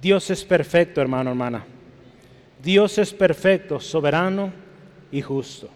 [0.00, 1.64] Dios es perfecto, hermano, hermana.
[2.62, 4.52] Dios es perfecto, soberano
[5.10, 5.68] y justo.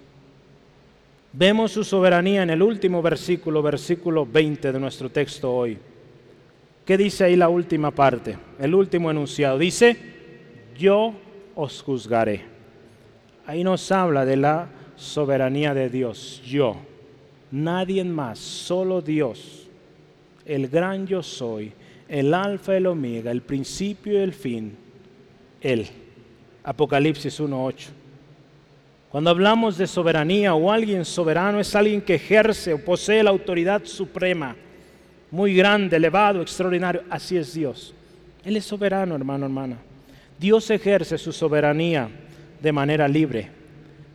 [1.33, 5.79] Vemos su soberanía en el último versículo, versículo 20 de nuestro texto hoy.
[6.85, 8.37] ¿Qué dice ahí la última parte?
[8.61, 9.59] El último enunciado.
[9.59, 9.97] Dice,
[10.79, 11.15] yo
[11.55, 12.43] os juzgaré.
[13.47, 16.43] Ahí nos habla de la soberanía de Dios.
[16.45, 16.77] Yo,
[17.53, 19.69] nadie más, solo Dios,
[20.45, 21.73] el gran yo soy,
[22.09, 24.77] el alfa y el omega, el principio y el fin,
[25.61, 25.87] Él.
[26.65, 27.89] Apocalipsis 1.8.
[29.11, 33.85] Cuando hablamos de soberanía o alguien soberano es alguien que ejerce o posee la autoridad
[33.85, 34.57] suprema,
[35.31, 37.03] muy grande, elevado, extraordinario.
[37.11, 37.95] Así es Dios.
[38.45, 39.77] Él es soberano, hermano, hermana.
[40.39, 42.09] Dios ejerce su soberanía
[42.61, 43.49] de manera libre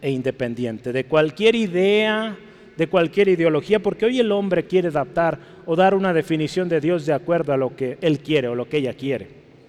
[0.02, 2.38] e independiente de cualquier idea,
[2.78, 7.06] de cualquier ideología, porque hoy el hombre quiere adaptar o dar una definición de Dios
[7.06, 9.28] de acuerdo a lo que él quiere o lo que ella quiere.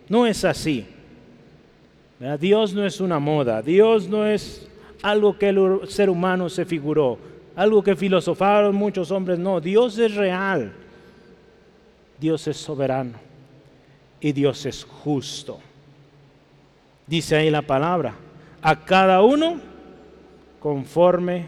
[0.09, 0.87] No es así.
[2.41, 4.69] Dios no es una moda, Dios no es
[5.03, 7.17] algo que el ser humano se figuró,
[7.55, 9.39] algo que filosofaron muchos hombres.
[9.39, 10.73] No, Dios es real.
[12.21, 13.15] Dios es soberano
[14.21, 15.61] y Dios es justo.
[17.07, 18.15] Dice ahí la palabra,
[18.61, 19.61] a cada uno
[20.59, 21.47] conforme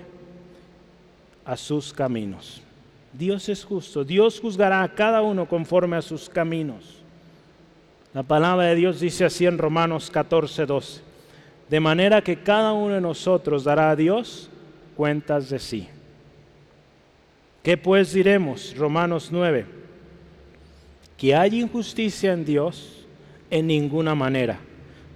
[1.51, 2.63] a sus caminos.
[3.13, 7.03] Dios es justo, Dios juzgará a cada uno conforme a sus caminos.
[8.15, 11.11] La palabra de Dios dice así en Romanos 14, 12
[11.69, 14.49] de manera que cada uno de nosotros dará a Dios
[14.97, 15.89] cuentas de sí.
[17.63, 18.75] ¿Qué pues diremos?
[18.77, 19.67] Romanos 9.
[21.17, 23.07] Que hay injusticia en Dios
[23.51, 24.59] en ninguna manera.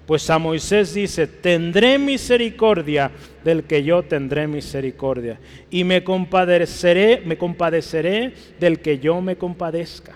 [0.07, 3.11] Pues a Moisés dice, tendré misericordia
[3.43, 5.39] del que yo tendré misericordia.
[5.71, 10.13] Y me compadeceré, me compadeceré del que yo me compadezca.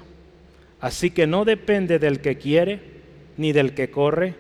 [0.81, 2.81] Así que no depende del que quiere
[3.39, 4.35] ni del que corre,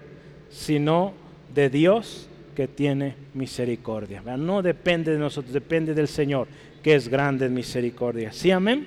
[0.51, 1.15] sino
[1.55, 4.21] de Dios que tiene misericordia.
[4.37, 6.47] No depende de nosotros, depende del Señor,
[6.83, 8.33] que es grande en misericordia.
[8.33, 8.87] ¿Sí, amén?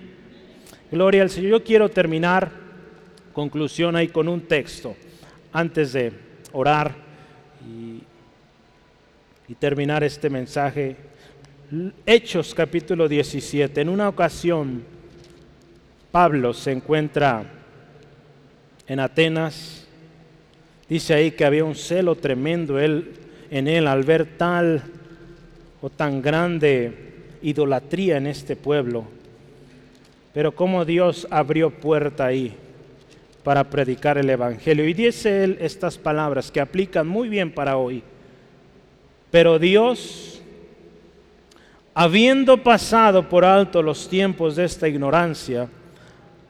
[0.92, 1.52] Gloria al Señor.
[1.52, 2.52] Yo quiero terminar,
[3.34, 4.96] conclusión ahí con un texto,
[5.54, 6.94] antes de orar
[7.68, 8.04] y,
[9.60, 10.96] terminar este mensaje.
[12.06, 13.82] Hechos capítulo 17.
[13.82, 14.82] En una ocasión,
[16.10, 17.44] Pablo se encuentra
[18.88, 19.82] en Atenas
[20.92, 23.14] Dice ahí que había un celo tremendo él,
[23.50, 24.84] en él al ver tal
[25.82, 29.06] o tan grande idolatría en este pueblo.
[30.34, 32.58] Pero como Dios abrió puerta ahí
[33.44, 34.88] para predicar el Evangelio.
[34.88, 38.04] Y dice él estas palabras que aplican muy bien para hoy.
[39.32, 40.42] Pero Dios,
[41.94, 45.70] habiendo pasado por alto los tiempos de esta ignorancia,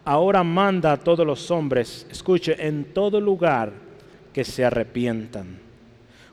[0.04, 3.72] ahora manda a todos los hombres, escuche, en todo lugar,
[4.34, 5.60] que se arrepientan.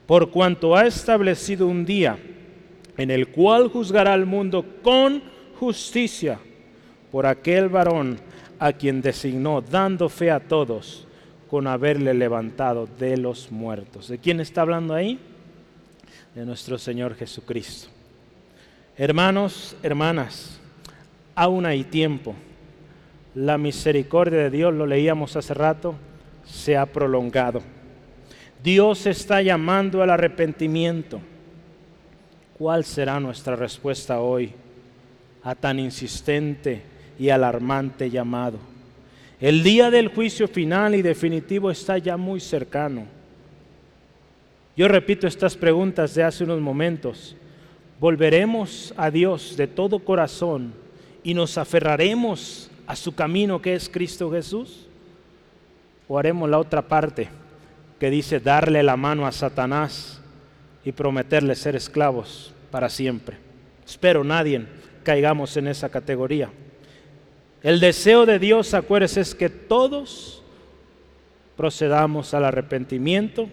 [0.07, 2.19] Por cuanto ha establecido un día
[2.97, 5.23] en el cual juzgará al mundo con
[5.59, 6.39] justicia
[7.11, 8.19] por aquel varón
[8.59, 11.07] a quien designó, dando fe a todos
[11.49, 14.09] con haberle levantado de los muertos.
[14.09, 15.19] ¿De quién está hablando ahí?
[16.35, 17.89] De nuestro Señor Jesucristo.
[18.97, 20.59] Hermanos, hermanas,
[21.35, 22.35] aún hay tiempo.
[23.35, 25.95] La misericordia de Dios, lo leíamos hace rato,
[26.45, 27.63] se ha prolongado.
[28.63, 31.21] Dios está llamando al arrepentimiento.
[32.59, 34.53] ¿Cuál será nuestra respuesta hoy
[35.45, 36.83] a tan insistente
[37.19, 38.59] y alarmante llamado?
[39.41, 43.07] El día del juicio final y definitivo está ya muy cercano.
[44.77, 47.37] Yo repito estas preguntas de hace unos momentos.
[48.01, 50.73] ¿Volveremos a Dios de todo corazón
[51.23, 54.87] y nos aferraremos a su camino que es Cristo Jesús?
[56.07, 57.29] ¿O haremos la otra parte?
[57.99, 60.21] que dice darle la mano a Satanás
[60.85, 63.37] y prometerle ser esclavos para siempre.
[63.87, 64.67] Espero nadie
[65.03, 66.51] caigamos en esa categoría.
[67.63, 70.43] El deseo de Dios, acuérdese, es que todos
[71.57, 73.49] procedamos al arrepentimiento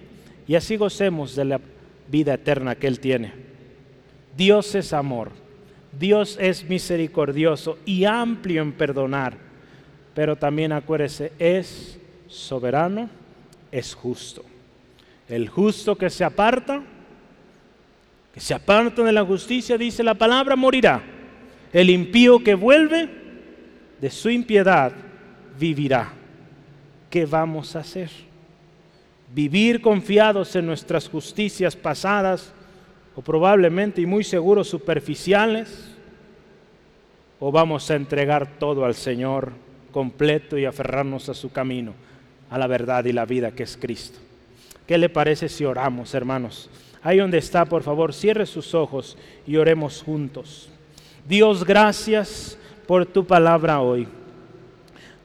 [0.48, 1.62] y así gocemos de la
[2.08, 3.34] vida eterna que Él tiene.
[4.38, 5.32] Dios es amor,
[5.98, 9.38] Dios es misericordioso y amplio en perdonar,
[10.14, 13.10] pero también acuérdese, es soberano
[13.72, 14.44] es justo.
[15.28, 16.84] El justo que se aparta,
[18.34, 21.02] que se aparta de la justicia, dice la palabra, morirá.
[21.74, 23.25] El impío que vuelve
[24.00, 24.92] de su impiedad
[25.60, 26.12] vivirá.
[27.10, 28.10] ¿Qué vamos a hacer?
[29.34, 32.54] Vivir confiados en nuestras justicias pasadas
[33.16, 35.92] o probablemente y muy seguros superficiales
[37.40, 39.52] o vamos a entregar todo al Señor
[39.92, 41.94] completo y aferrarnos a su camino
[42.50, 44.20] a la verdad y la vida que es Cristo.
[44.86, 46.70] ¿Qué le parece si oramos, hermanos?
[47.02, 49.18] Ahí donde está, por favor, cierre sus ojos
[49.48, 50.70] y oremos juntos.
[51.28, 52.58] Dios, gracias
[52.88, 54.08] por tu palabra hoy.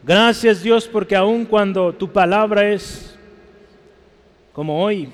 [0.02, 3.18] Gracias Dios porque aun cuando tu palabra es
[4.52, 5.08] como hoy,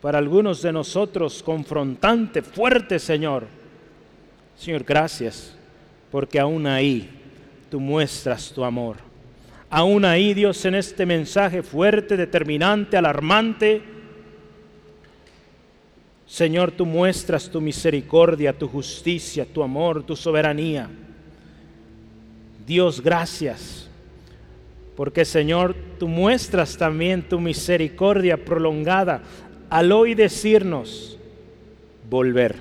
[0.00, 3.46] para algunos de nosotros confrontante, fuerte Señor,
[4.56, 5.56] Señor, gracias
[6.10, 7.08] porque aún ahí
[7.70, 8.96] tú muestras tu amor.
[9.70, 13.82] Aún ahí, Dios, en este mensaje fuerte, determinante, alarmante,
[16.28, 20.90] Señor, tú muestras tu misericordia, tu justicia, tu amor, tu soberanía.
[22.66, 23.88] Dios, gracias.
[24.94, 29.22] Porque Señor, tú muestras también tu misericordia prolongada
[29.70, 31.18] al hoy decirnos,
[32.10, 32.56] volver,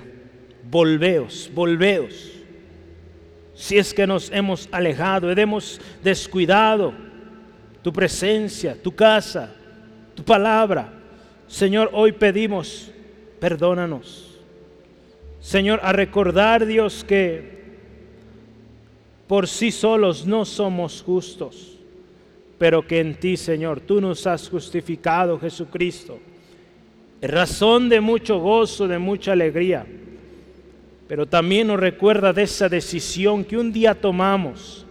[0.70, 2.32] volveos, volveos.
[3.54, 6.94] Si es que nos hemos alejado, hemos descuidado
[7.82, 9.54] tu presencia, tu casa,
[10.16, 10.94] tu palabra.
[11.48, 12.92] Señor, hoy pedimos
[13.40, 14.38] perdónanos.
[15.40, 17.58] Señor, a recordar, Dios, que
[19.28, 21.78] por sí solos no somos justos,
[22.58, 26.20] pero que en ti, Señor, tú nos has justificado, Jesucristo.
[27.22, 29.86] razón de mucho gozo, de mucha alegría,
[31.08, 34.86] pero también nos recuerda de esa decisión que un día tomamos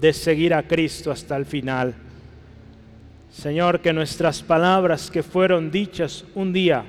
[0.00, 1.94] de seguir a Cristo hasta el final.
[3.30, 6.84] Señor, que nuestras palabras que fueron dichas un día,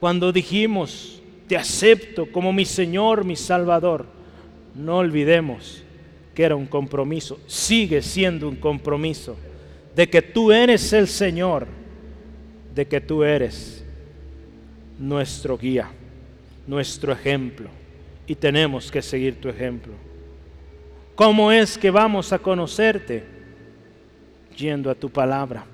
[0.00, 4.06] cuando dijimos, te acepto como mi Señor, mi Salvador,
[4.74, 5.82] no olvidemos
[6.34, 9.36] que era un compromiso, sigue siendo un compromiso
[9.94, 11.66] de que tú eres el Señor,
[12.74, 13.84] de que tú eres
[14.98, 15.90] nuestro guía,
[16.66, 17.68] nuestro ejemplo,
[18.26, 19.92] y tenemos que seguir tu ejemplo.
[21.14, 23.24] ¿Cómo es que vamos a conocerte?
[24.56, 25.66] Yendo a tu palabra,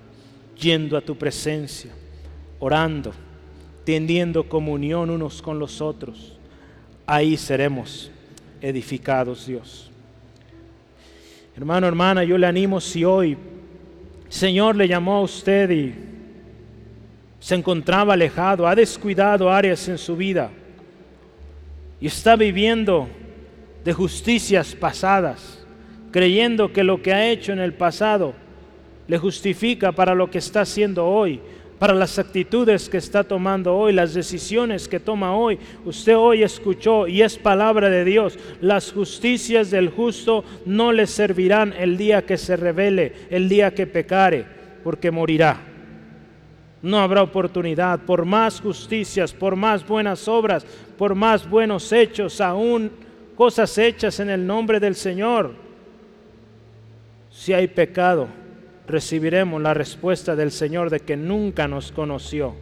[0.59, 1.93] yendo a tu presencia,
[2.59, 3.12] orando
[3.86, 6.36] teniendo comunión unos con los otros.
[7.06, 8.10] Ahí seremos
[8.60, 9.90] edificados, Dios.
[11.56, 13.38] Hermano, hermana, yo le animo si hoy
[14.28, 15.94] Señor le llamó a usted y
[17.38, 20.50] se encontraba alejado, ha descuidado áreas en su vida
[22.00, 23.08] y está viviendo
[23.84, 25.64] de justicias pasadas,
[26.10, 28.34] creyendo que lo que ha hecho en el pasado
[29.06, 31.40] le justifica para lo que está haciendo hoy
[31.78, 35.59] para las actitudes que está tomando hoy, las decisiones que toma hoy.
[35.85, 38.39] Usted hoy escuchó y es palabra de Dios.
[38.61, 43.86] Las justicias del justo no le servirán el día que se revele, el día que
[43.86, 44.47] pecare,
[44.82, 45.61] porque morirá.
[46.81, 50.65] No habrá oportunidad por más justicias, por más buenas obras,
[50.97, 52.90] por más buenos hechos, aún
[53.35, 55.53] cosas hechas en el nombre del Señor.
[57.31, 58.28] Si hay pecado,
[58.86, 62.54] recibiremos la respuesta del Señor de que nunca nos conoció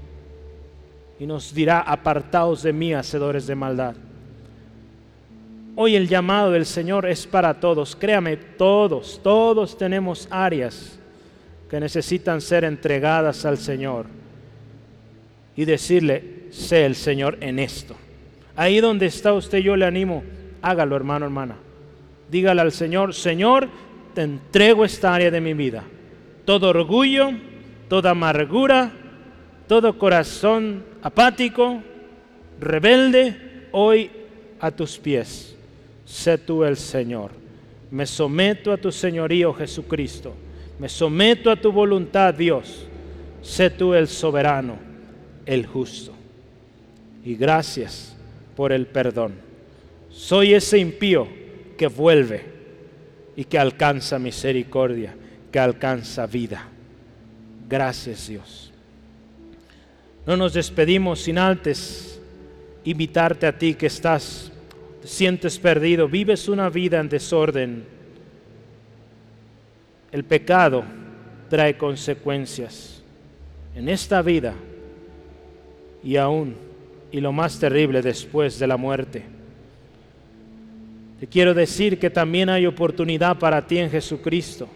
[1.19, 3.95] y nos dirá, apartaos de mí, hacedores de maldad.
[5.77, 10.99] Hoy el llamado del Señor es para todos, créame, todos, todos tenemos áreas
[11.69, 14.07] que necesitan ser entregadas al Señor
[15.57, 17.95] y decirle, sé el Señor en esto.
[18.57, 20.23] Ahí donde está usted, yo le animo,
[20.63, 21.57] hágalo hermano, hermana.
[22.31, 23.69] Dígale al Señor, Señor,
[24.15, 25.85] te entrego esta área de mi vida
[26.45, 27.33] todo orgullo,
[27.89, 28.93] toda amargura,
[29.67, 31.83] todo corazón apático,
[32.61, 34.11] rebelde, hoy
[34.61, 35.57] a tus pies.
[36.05, 37.31] Sé tú el Señor.
[37.91, 40.35] Me someto a tu señorío, Jesucristo.
[40.79, 42.87] Me someto a tu voluntad, Dios.
[43.41, 44.77] Sé tú el soberano,
[45.47, 46.13] el justo.
[47.25, 48.17] Y gracias
[48.57, 49.35] por el perdón.
[50.11, 51.27] Soy ese impío
[51.79, 52.45] que vuelve
[53.37, 55.15] y que alcanza misericordia
[55.55, 56.65] que alcanza vida.
[57.69, 58.73] Gracias Dios.
[60.27, 62.21] No nos despedimos sin antes
[62.83, 64.51] invitarte a ti que estás,
[65.01, 67.85] te sientes perdido, vives una vida en desorden.
[70.11, 70.83] El pecado
[71.49, 73.01] trae consecuencias
[73.77, 74.55] en esta vida
[76.03, 76.57] y aún,
[77.13, 79.23] y lo más terrible, después de la muerte.
[81.21, 84.69] Te quiero decir que también hay oportunidad para ti en Jesucristo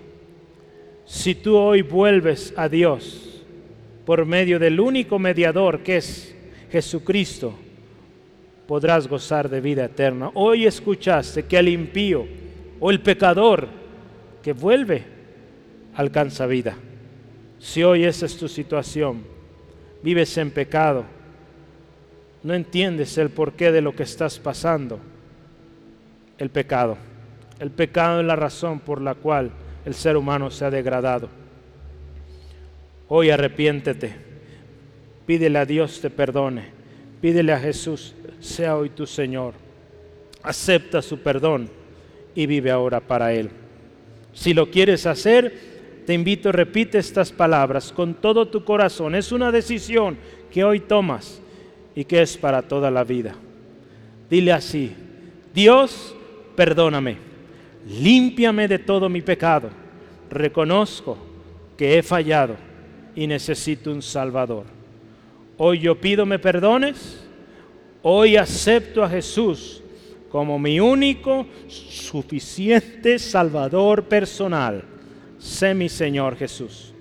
[1.09, 3.43] si tú hoy vuelves a Dios
[4.05, 6.37] por medio del único mediador que es
[6.71, 7.55] Jesucristo,
[8.67, 10.31] podrás gozar de vida eterna.
[10.35, 12.27] Hoy escuchaste que el impío
[12.79, 13.69] o el pecador
[14.43, 15.03] que vuelve
[15.95, 16.77] alcanza vida.
[17.59, 19.23] Si hoy esa es tu situación,
[20.03, 21.07] vives en pecado,
[22.43, 25.01] no entiendes el porqué de lo que estás pasando,
[26.37, 26.99] el pecado.
[27.59, 29.53] El pecado es la razón por la cual
[29.89, 31.31] el ser humano se ha degradado.
[33.09, 34.15] Hoy arrepiéntete,
[35.25, 36.67] pídele a Dios te perdone,
[37.23, 39.55] pídele a Jesús sea hoy tu Señor.
[40.43, 41.71] Acepta su perdón
[42.35, 43.49] y vive ahora para Él.
[44.35, 45.55] Si lo quieres hacer,
[46.05, 49.15] te invito, repite estas palabras con todo tu corazón.
[49.15, 50.19] Es una decisión
[50.53, 51.41] que hoy tomas
[51.95, 53.35] y que es para toda la vida.
[54.29, 54.93] Dile así,
[55.55, 56.15] Dios,
[56.57, 57.28] perdóname,
[57.89, 59.71] límpiame de todo mi pecado.
[60.31, 61.17] Reconozco
[61.77, 62.57] que he fallado
[63.15, 64.65] y necesito un Salvador.
[65.57, 67.25] Hoy yo pido me perdones,
[68.03, 69.83] hoy acepto a Jesús
[70.31, 74.85] como mi único, suficiente Salvador personal.
[75.39, 76.93] Sé mi Señor Jesús.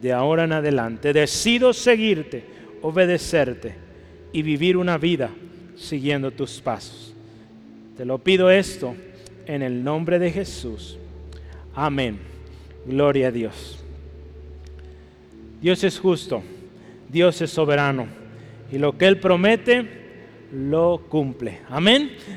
[0.00, 2.44] De ahora en adelante decido seguirte,
[2.80, 3.74] obedecerte
[4.32, 5.30] y vivir una vida
[5.76, 7.14] siguiendo tus pasos.
[7.96, 8.96] Te lo pido esto
[9.46, 10.98] en el nombre de Jesús.
[11.74, 12.18] Amén.
[12.86, 13.78] Gloria a Dios.
[15.60, 16.42] Dios es justo,
[17.08, 18.06] Dios es soberano
[18.72, 19.86] y lo que Él promete
[20.52, 21.60] lo cumple.
[21.68, 22.10] Amén.